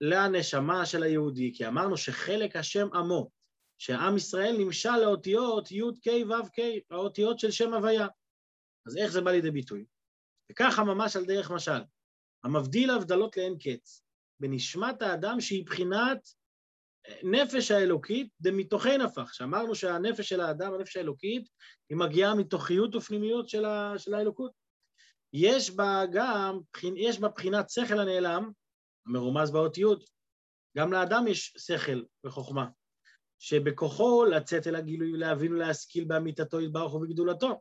לנשמה 0.00 0.86
של 0.86 1.02
היהודי, 1.02 1.52
כי 1.54 1.66
אמרנו 1.66 1.96
שחלק 1.96 2.56
השם 2.56 2.88
עמו, 2.94 3.30
שעם 3.82 4.16
ישראל 4.16 4.56
נמשל 4.58 4.96
לאותיות 4.96 5.70
י' 5.70 5.80
ק' 5.80 6.28
ו' 6.28 6.50
ק', 6.60 6.60
האותיות 6.90 7.38
של 7.38 7.50
שם 7.50 7.74
הוויה. 7.74 8.06
אז 8.86 8.96
איך 8.96 9.12
זה 9.12 9.20
בא 9.20 9.30
לידי 9.30 9.50
ביטוי? 9.50 9.84
וככה 10.52 10.84
ממש 10.84 11.16
על 11.16 11.24
דרך 11.24 11.50
משל, 11.50 11.82
המבדיל 12.44 12.90
הבדלות 12.90 13.36
לאין 13.36 13.58
קץ, 13.58 14.02
בנשמת 14.40 15.02
האדם 15.02 15.40
שהיא 15.40 15.66
בחינת 15.66 16.28
נפש 17.22 17.70
האלוקית 17.70 18.28
דמתוכי 18.40 18.98
נפח, 18.98 19.32
שאמרנו 19.32 19.74
שהנפש 19.74 20.28
של 20.28 20.40
האדם, 20.40 20.74
הנפש 20.74 20.96
האלוקית, 20.96 21.48
היא 21.90 21.98
מגיעה 21.98 22.34
מתוכיות 22.34 22.94
ופנימיות 22.94 23.48
של, 23.48 23.64
ה, 23.64 23.94
של 23.98 24.14
האלוקות. 24.14 24.52
יש 25.32 25.70
בה 25.70 26.02
גם, 26.12 26.60
יש 26.96 27.20
בה 27.20 27.28
בחינת 27.28 27.70
שכל 27.70 27.98
הנעלם, 28.00 28.50
המרומז 29.06 29.50
באותיות. 29.50 30.04
גם 30.78 30.92
לאדם 30.92 31.28
יש 31.28 31.54
שכל 31.58 32.02
וחוכמה, 32.26 32.68
שבכוחו 33.42 34.24
לצאת 34.24 34.66
אל 34.66 34.76
הגילוי, 34.76 35.12
להבין 35.12 35.52
ולהשכיל 35.52 36.04
באמיתתו 36.04 36.60
יתברך 36.60 36.94
ובגדולתו, 36.94 37.60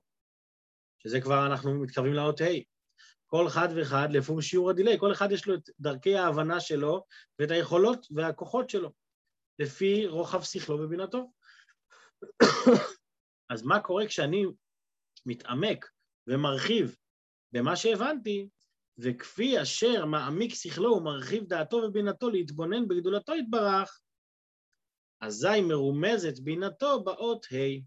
שזה 1.00 1.22
כבר 1.22 1.46
אנחנו 1.46 1.74
מתקרבים 1.74 2.14
לאות 2.14 2.42
ה'. 2.42 2.46
כל 3.28 3.48
אחד 3.48 3.68
ואחד 3.76 4.08
לפי 4.12 4.32
שיעור 4.42 4.70
הדיליי, 4.70 5.00
כל 5.00 5.12
אחד 5.12 5.32
יש 5.32 5.48
לו 5.48 5.56
את 5.56 5.70
דרכי 5.80 6.16
ההבנה 6.16 6.60
שלו 6.60 7.06
ואת 7.40 7.52
היכולות 7.52 8.08
והכוחות 8.12 8.70
שלו. 8.70 8.92
לפי 9.60 10.08
רוחב 10.08 10.44
שכלו 10.44 10.80
ובינתו. 10.80 11.32
אז 13.52 13.64
מה 13.64 13.80
קורה 13.80 14.08
כשאני 14.08 14.46
מתעמק 15.26 15.92
ומרחיב 16.28 16.96
במה 17.52 17.76
שהבנתי, 17.76 18.50
וכפי 18.98 19.62
אשר 19.62 20.06
מעמיק 20.06 20.54
שכלו 20.54 20.92
ומרחיב 20.92 21.44
דעתו 21.44 21.78
ובינתו 21.78 22.30
להתבונן 22.30 22.88
בגדולתו 22.88 23.36
יתברך, 23.36 24.02
אזי 25.22 25.62
מרומזת 25.62 26.40
בינתו 26.40 27.04
באות 27.04 27.46
ה', 27.46 27.82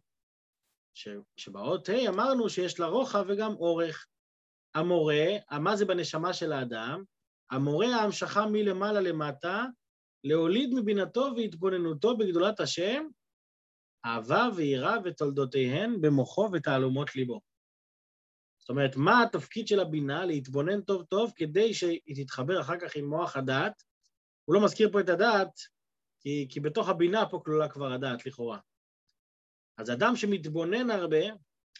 שבאות 1.36 1.88
ה' 1.88 2.08
אמרנו 2.08 2.48
שיש 2.48 2.80
לה 2.80 2.86
רוחב 2.86 3.24
וגם 3.28 3.54
אורך. 3.54 4.06
המורה, 4.74 5.26
מה 5.60 5.76
זה 5.76 5.84
בנשמה 5.84 6.32
של 6.32 6.52
האדם? 6.52 7.04
המורה 7.50 7.86
ההמשכה 7.86 8.46
מלמעלה 8.46 9.00
למטה 9.00 9.64
להוליד 10.24 10.74
מבינתו 10.74 11.30
והתבוננותו 11.36 12.16
בגדולת 12.16 12.60
השם, 12.60 13.06
אהבה 14.06 14.48
ויראה 14.56 14.96
ותולדותיהן 15.04 16.00
במוחו 16.00 16.48
ותעלומות 16.52 17.16
ליבו. 17.16 17.40
זאת 18.60 18.68
אומרת, 18.68 18.96
מה 18.96 19.22
התפקיד 19.22 19.68
של 19.68 19.80
הבינה? 19.80 20.24
להתבונן 20.24 20.80
טוב 20.80 21.04
טוב 21.04 21.32
כדי 21.36 21.74
שהיא 21.74 22.24
תתחבר 22.24 22.60
אחר 22.60 22.78
כך 22.80 22.96
עם 22.96 23.04
מוח 23.04 23.36
הדעת. 23.36 23.82
הוא 24.44 24.54
לא 24.54 24.64
מזכיר 24.64 24.92
פה 24.92 25.00
את 25.00 25.08
הדעת, 25.08 25.73
כי, 26.24 26.46
כי 26.50 26.60
בתוך 26.60 26.88
הבינה 26.88 27.28
פה 27.30 27.40
כלולה 27.44 27.68
כבר 27.68 27.92
הדעת 27.92 28.26
לכאורה. 28.26 28.58
אז 29.76 29.90
אדם 29.90 30.16
שמתבונן 30.16 30.90
הרבה, 30.90 31.24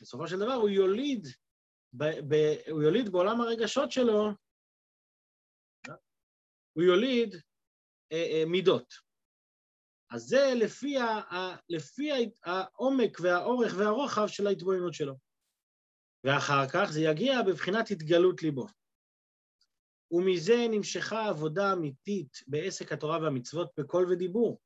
בסופו 0.03 0.29
של 0.29 0.37
דבר 0.37 0.53
הוא 0.53 0.69
יוליד, 0.69 1.27
ב, 1.93 2.05
ב, 2.05 2.35
הוא 2.71 2.83
יוליד 2.83 3.09
בעולם 3.13 3.41
הרגשות 3.41 3.93
שלו, 3.93 4.31
הוא 6.73 6.83
יוליד 6.83 7.35
אה, 8.13 8.27
אה, 8.33 8.43
מידות. 8.47 8.95
אז 10.11 10.23
זה 10.23 10.53
לפי, 10.57 10.99
ה, 10.99 11.57
לפי 11.69 12.11
העומק 12.45 13.19
והאורך 13.21 13.75
והרוחב 13.79 14.27
של 14.27 14.47
ההתבוננות 14.47 14.95
שלו. 14.95 15.15
ואחר 16.25 16.69
כך 16.73 16.91
זה 16.93 17.01
יגיע 17.01 17.43
בבחינת 17.43 17.91
התגלות 17.91 18.43
ליבו. 18.43 18.67
ומזה 20.15 20.67
נמשכה 20.71 21.29
עבודה 21.29 21.73
אמיתית 21.73 22.39
בעסק 22.47 22.93
התורה 22.93 23.19
והמצוות 23.19 23.71
בקול 23.79 24.13
ודיבור, 24.13 24.61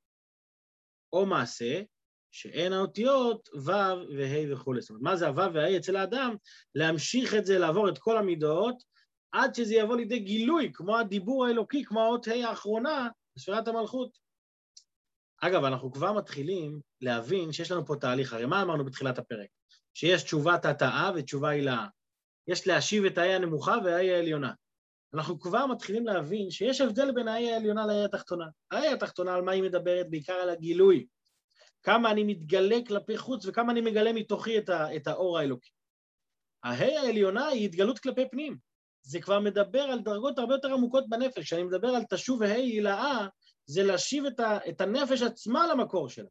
או 1.13 1.27
מעשה 1.27 1.83
שאין 2.31 2.73
האותיות 2.73 3.49
ו' 3.55 3.71
וה' 4.17 4.53
וכולי. 4.53 4.81
זאת 4.81 4.91
אומרת, 4.91 5.03
מה 5.03 5.17
זה 5.17 5.29
הו' 5.29 5.55
וה' 5.55 5.77
אצל 5.77 5.97
האדם? 5.97 6.35
להמשיך 6.75 7.35
את 7.35 7.47
זה, 7.47 7.59
לעבור 7.59 7.89
את 7.89 7.99
כל 7.99 8.17
המידות, 8.17 8.83
עד 9.33 9.55
שזה 9.55 9.75
יבוא 9.75 9.97
לידי 9.97 10.19
גילוי, 10.19 10.71
כמו 10.75 10.99
הדיבור 10.99 11.47
האלוקי, 11.47 11.85
כמו 11.85 12.01
האות 12.01 12.29
ה' 12.29 12.49
האחרונה, 12.49 13.09
בספירת 13.37 13.69
המלכות. 13.69 14.19
אגב, 15.41 15.65
אנחנו 15.65 15.93
כבר 15.93 16.13
מתחילים 16.13 16.81
להבין 17.01 17.53
שיש 17.53 17.71
לנו 17.71 17.87
פה 17.87 17.95
תהליך, 18.01 18.33
הרי 18.33 18.47
מה 18.47 18.63
אמרנו 18.63 18.85
בתחילת 18.85 19.19
הפרק? 19.19 19.49
שיש 19.95 20.23
תשובת 20.23 20.65
התאה 20.65 21.11
ותשובה 21.15 21.49
הילאה. 21.49 21.87
יש 22.49 22.67
להשיב 22.67 23.05
את 23.05 23.19
האי 23.19 23.35
הנמוכה 23.35 23.77
והאי 23.85 24.15
העליונה. 24.15 24.53
אנחנו 25.15 25.41
כבר 25.41 25.67
מתחילים 25.67 26.07
להבין 26.07 26.51
שיש 26.51 26.81
הבדל 26.81 27.13
בין 27.13 27.29
האי 27.29 27.53
העליונה 27.53 27.87
לאי 27.87 28.05
התחתונה. 28.05 28.47
האי 28.71 28.89
התחתונה, 28.89 29.35
על 29.35 29.43
מה 29.43 29.53
היא 29.53 29.63
מדברת? 29.63 30.11
בעיקר 30.11 30.33
על 30.33 30.51
הגילוי. 30.51 31.07
כמה 31.83 32.11
אני 32.11 32.25
מתגלה 32.25 32.77
כלפי 32.87 33.19
חוץ 33.19 33.47
וכמה 33.47 33.73
אני 33.73 33.81
מגלה 33.81 34.13
מתוכי 34.13 34.59
את, 34.59 34.69
ה, 34.69 34.97
את 34.97 35.07
האור 35.07 35.39
האלוקי. 35.39 35.71
ההי 36.65 36.97
העליונה 36.97 37.47
היא 37.47 37.65
התגלות 37.65 37.99
כלפי 37.99 38.29
פנים. 38.31 38.57
זה 39.03 39.21
כבר 39.21 39.41
מדבר 39.41 39.83
על 39.83 39.99
דרגות 39.99 40.39
הרבה 40.39 40.55
יותר 40.55 40.73
עמוקות 40.73 41.09
בנפש. 41.09 41.45
כשאני 41.45 41.63
מדבר 41.63 41.89
על 41.89 42.03
תשוב 42.11 42.41
וה' 42.41 42.53
הילאה, 42.53 43.27
זה 43.67 43.83
להשיב 43.83 44.25
את, 44.27 44.41
ה, 44.41 44.59
את 44.69 44.81
הנפש 44.81 45.23
עצמה 45.23 45.67
למקור 45.67 46.09
שלה. 46.09 46.29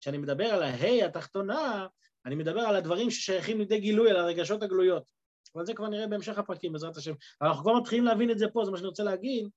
כשאני 0.00 0.18
מדבר 0.18 0.44
על 0.44 0.62
הה' 0.62 1.06
התחתונה, 1.06 1.86
אני 2.26 2.34
מדבר 2.34 2.60
על 2.60 2.76
הדברים 2.76 3.10
ששייכים 3.10 3.58
לידי 3.58 3.80
גילוי, 3.80 4.10
על 4.10 4.16
הרגשות 4.16 4.62
הגלויות. 4.62 5.10
אבל 5.54 5.66
זה 5.66 5.74
כבר 5.74 5.88
נראה 5.88 6.06
בהמשך 6.06 6.38
הפרקים, 6.38 6.72
בעזרת 6.72 6.96
השם. 6.96 7.12
אנחנו 7.42 7.62
כבר 7.62 7.74
מתחילים 7.80 8.04
להבין 8.04 8.30
את 8.30 8.38
זה 8.38 8.46
פה, 8.48 8.64
זה 8.64 8.70
מה 8.70 8.76
שאני 8.76 8.88
רוצה 8.88 9.02
להגיד, 9.02 9.48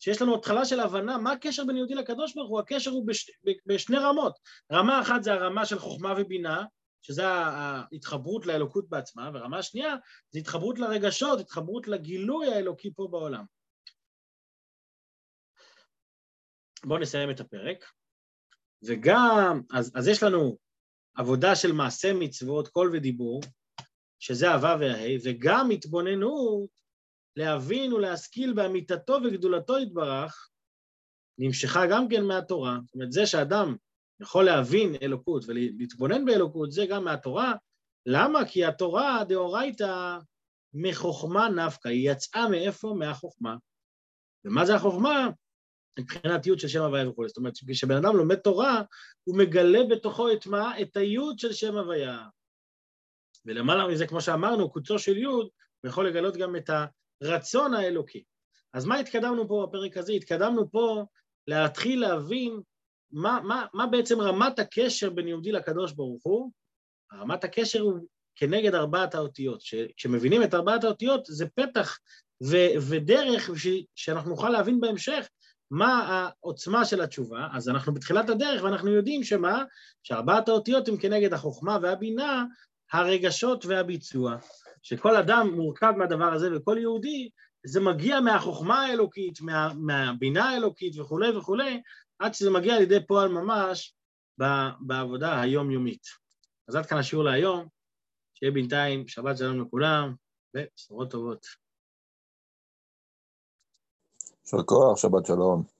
שיש 0.00 0.22
לנו 0.22 0.34
התחלה 0.34 0.64
של 0.64 0.80
הבנה 0.80 1.18
מה 1.18 1.32
הקשר 1.32 1.64
בין 1.64 1.76
יהודי 1.76 1.94
לקדוש 1.94 2.34
ברוך 2.34 2.50
הוא, 2.50 2.60
הקשר 2.60 2.90
הוא 2.90 3.06
בש, 3.06 3.30
בשני 3.66 3.96
רמות. 3.96 4.38
רמה 4.72 5.02
אחת 5.02 5.22
זה 5.22 5.32
הרמה 5.32 5.66
של 5.66 5.78
חוכמה 5.78 6.14
ובינה, 6.18 6.64
שזה 7.02 7.28
ההתחברות 7.28 8.46
לאלוקות 8.46 8.88
בעצמה, 8.88 9.30
ורמה 9.34 9.62
שנייה 9.62 9.94
זה 10.30 10.38
התחברות 10.38 10.78
לרגשות, 10.78 11.40
התחברות 11.40 11.88
לגילוי 11.88 12.54
האלוקי 12.54 12.90
פה 12.94 13.08
בעולם. 13.10 13.44
בואו 16.84 16.98
נסיים 16.98 17.30
את 17.30 17.40
הפרק. 17.40 17.84
וגם, 18.82 19.60
אז, 19.72 19.92
אז 19.94 20.08
יש 20.08 20.22
לנו 20.22 20.56
עבודה 21.16 21.56
של 21.56 21.72
מעשה 21.72 22.12
מצוות, 22.12 22.68
קול 22.68 22.90
ודיבור, 22.92 23.40
שזה 24.24 24.52
הוו 24.52 24.80
והה', 24.80 25.18
וגם 25.24 25.70
התבוננות 25.70 26.70
להבין 27.36 27.92
ולהשכיל 27.92 28.52
באמיתתו 28.52 29.18
וגדולתו 29.24 29.78
יתברך, 29.78 30.48
נמשכה 31.38 31.86
גם 31.90 32.08
כן 32.08 32.24
מהתורה. 32.24 32.78
זאת 32.84 32.94
אומרת, 32.94 33.12
זה 33.12 33.26
שאדם 33.26 33.76
יכול 34.20 34.44
להבין 34.44 34.94
אלוקות 35.02 35.44
ולהתבונן 35.46 36.24
באלוקות, 36.24 36.72
זה 36.72 36.86
גם 36.86 37.04
מהתורה. 37.04 37.52
למה? 38.06 38.44
כי 38.48 38.64
התורה 38.64 39.24
דאורייתא 39.24 40.18
מחוכמה 40.74 41.48
נפקא, 41.48 41.88
היא 41.88 42.10
יצאה 42.10 42.48
מאיפה? 42.48 42.94
מהחוכמה. 42.98 43.56
ומה 44.44 44.66
זה 44.66 44.74
החוכמה? 44.74 45.28
מבחינת 45.98 46.46
י' 46.46 46.58
של 46.58 46.68
שם 46.68 46.82
הוויה 46.82 47.10
וכו'. 47.10 47.28
זאת 47.28 47.36
אומרת, 47.36 47.54
כשבן 47.68 47.96
אדם 47.96 48.16
לומד 48.16 48.36
תורה, 48.36 48.82
הוא 49.24 49.38
מגלה 49.38 49.80
בתוכו 49.90 50.32
את 50.32 50.46
מה? 50.46 50.80
את 50.80 50.96
הי' 50.96 51.18
של 51.36 51.52
שם 51.52 51.76
הוויה. 51.76 52.28
ולמעלה 53.46 53.88
מזה, 53.88 54.06
כמו 54.06 54.20
שאמרנו, 54.20 54.70
קוצו 54.70 54.98
של 54.98 55.16
י', 55.16 55.24
הוא 55.24 55.50
יכול 55.84 56.08
לגלות 56.08 56.36
גם 56.36 56.56
את 56.56 56.70
הרצון 57.22 57.74
האלוקי. 57.74 58.24
אז 58.72 58.84
מה 58.84 58.98
התקדמנו 58.98 59.48
פה 59.48 59.66
בפרק 59.68 59.96
הזה? 59.96 60.12
התקדמנו 60.12 60.70
פה 60.70 61.04
להתחיל 61.46 62.00
להבין 62.00 62.60
מה, 63.10 63.40
מה, 63.44 63.66
מה 63.74 63.86
בעצם 63.86 64.20
רמת 64.20 64.58
הקשר 64.58 65.10
בין 65.10 65.28
יהודי 65.28 65.52
לקדוש 65.52 65.92
ברוך 65.92 66.22
הוא. 66.24 66.50
רמת 67.12 67.44
הקשר 67.44 67.80
הוא 67.80 67.98
כנגד 68.36 68.74
ארבעת 68.74 69.14
האותיות. 69.14 69.62
כשמבינים 69.96 70.42
את 70.42 70.54
ארבעת 70.54 70.84
האותיות, 70.84 71.24
זה 71.26 71.46
פתח 71.54 71.98
ו- 72.42 72.80
ודרך 72.90 73.50
ש- 73.56 73.84
שאנחנו 73.94 74.30
נוכל 74.30 74.50
להבין 74.50 74.80
בהמשך 74.80 75.28
מה 75.70 76.02
העוצמה 76.08 76.84
של 76.84 77.00
התשובה, 77.00 77.48
אז 77.52 77.68
אנחנו 77.68 77.94
בתחילת 77.94 78.30
הדרך 78.30 78.62
ואנחנו 78.64 78.90
יודעים 78.90 79.24
שמה? 79.24 79.64
שארבעת 80.02 80.48
האותיות 80.48 80.88
הם 80.88 80.96
כנגד 80.96 81.32
החוכמה 81.32 81.78
והבינה, 81.82 82.44
הרגשות 82.94 83.66
והביצוע. 83.66 84.36
שכל 84.82 85.16
אדם 85.16 85.48
מורכב 85.56 85.92
מהדבר 85.96 86.32
הזה 86.34 86.56
וכל 86.56 86.76
יהודי, 86.80 87.30
זה 87.66 87.80
מגיע 87.80 88.20
מהחוכמה 88.20 88.82
האלוקית, 88.82 89.40
מה, 89.40 89.72
מהבינה 89.74 90.44
האלוקית 90.44 90.98
וכולי 90.98 91.36
וכולי, 91.36 91.82
עד 92.18 92.34
שזה 92.34 92.50
מגיע 92.50 92.78
לידי 92.78 93.06
פועל 93.06 93.28
ממש 93.28 93.94
בעבודה 94.80 95.40
היומיומית. 95.40 96.02
אז 96.68 96.76
עד 96.76 96.86
כאן 96.86 96.98
השיעור 96.98 97.24
להיום, 97.24 97.68
שיהיה 98.34 98.52
בינתיים 98.52 99.08
שבת 99.08 99.38
שלום 99.38 99.60
לכולם 99.60 100.14
ובשורות 100.56 101.10
טובות. 101.10 101.46
יישר 104.44 104.62
כוח, 104.66 104.98
שבת 104.98 105.26
שלום. 105.26 105.73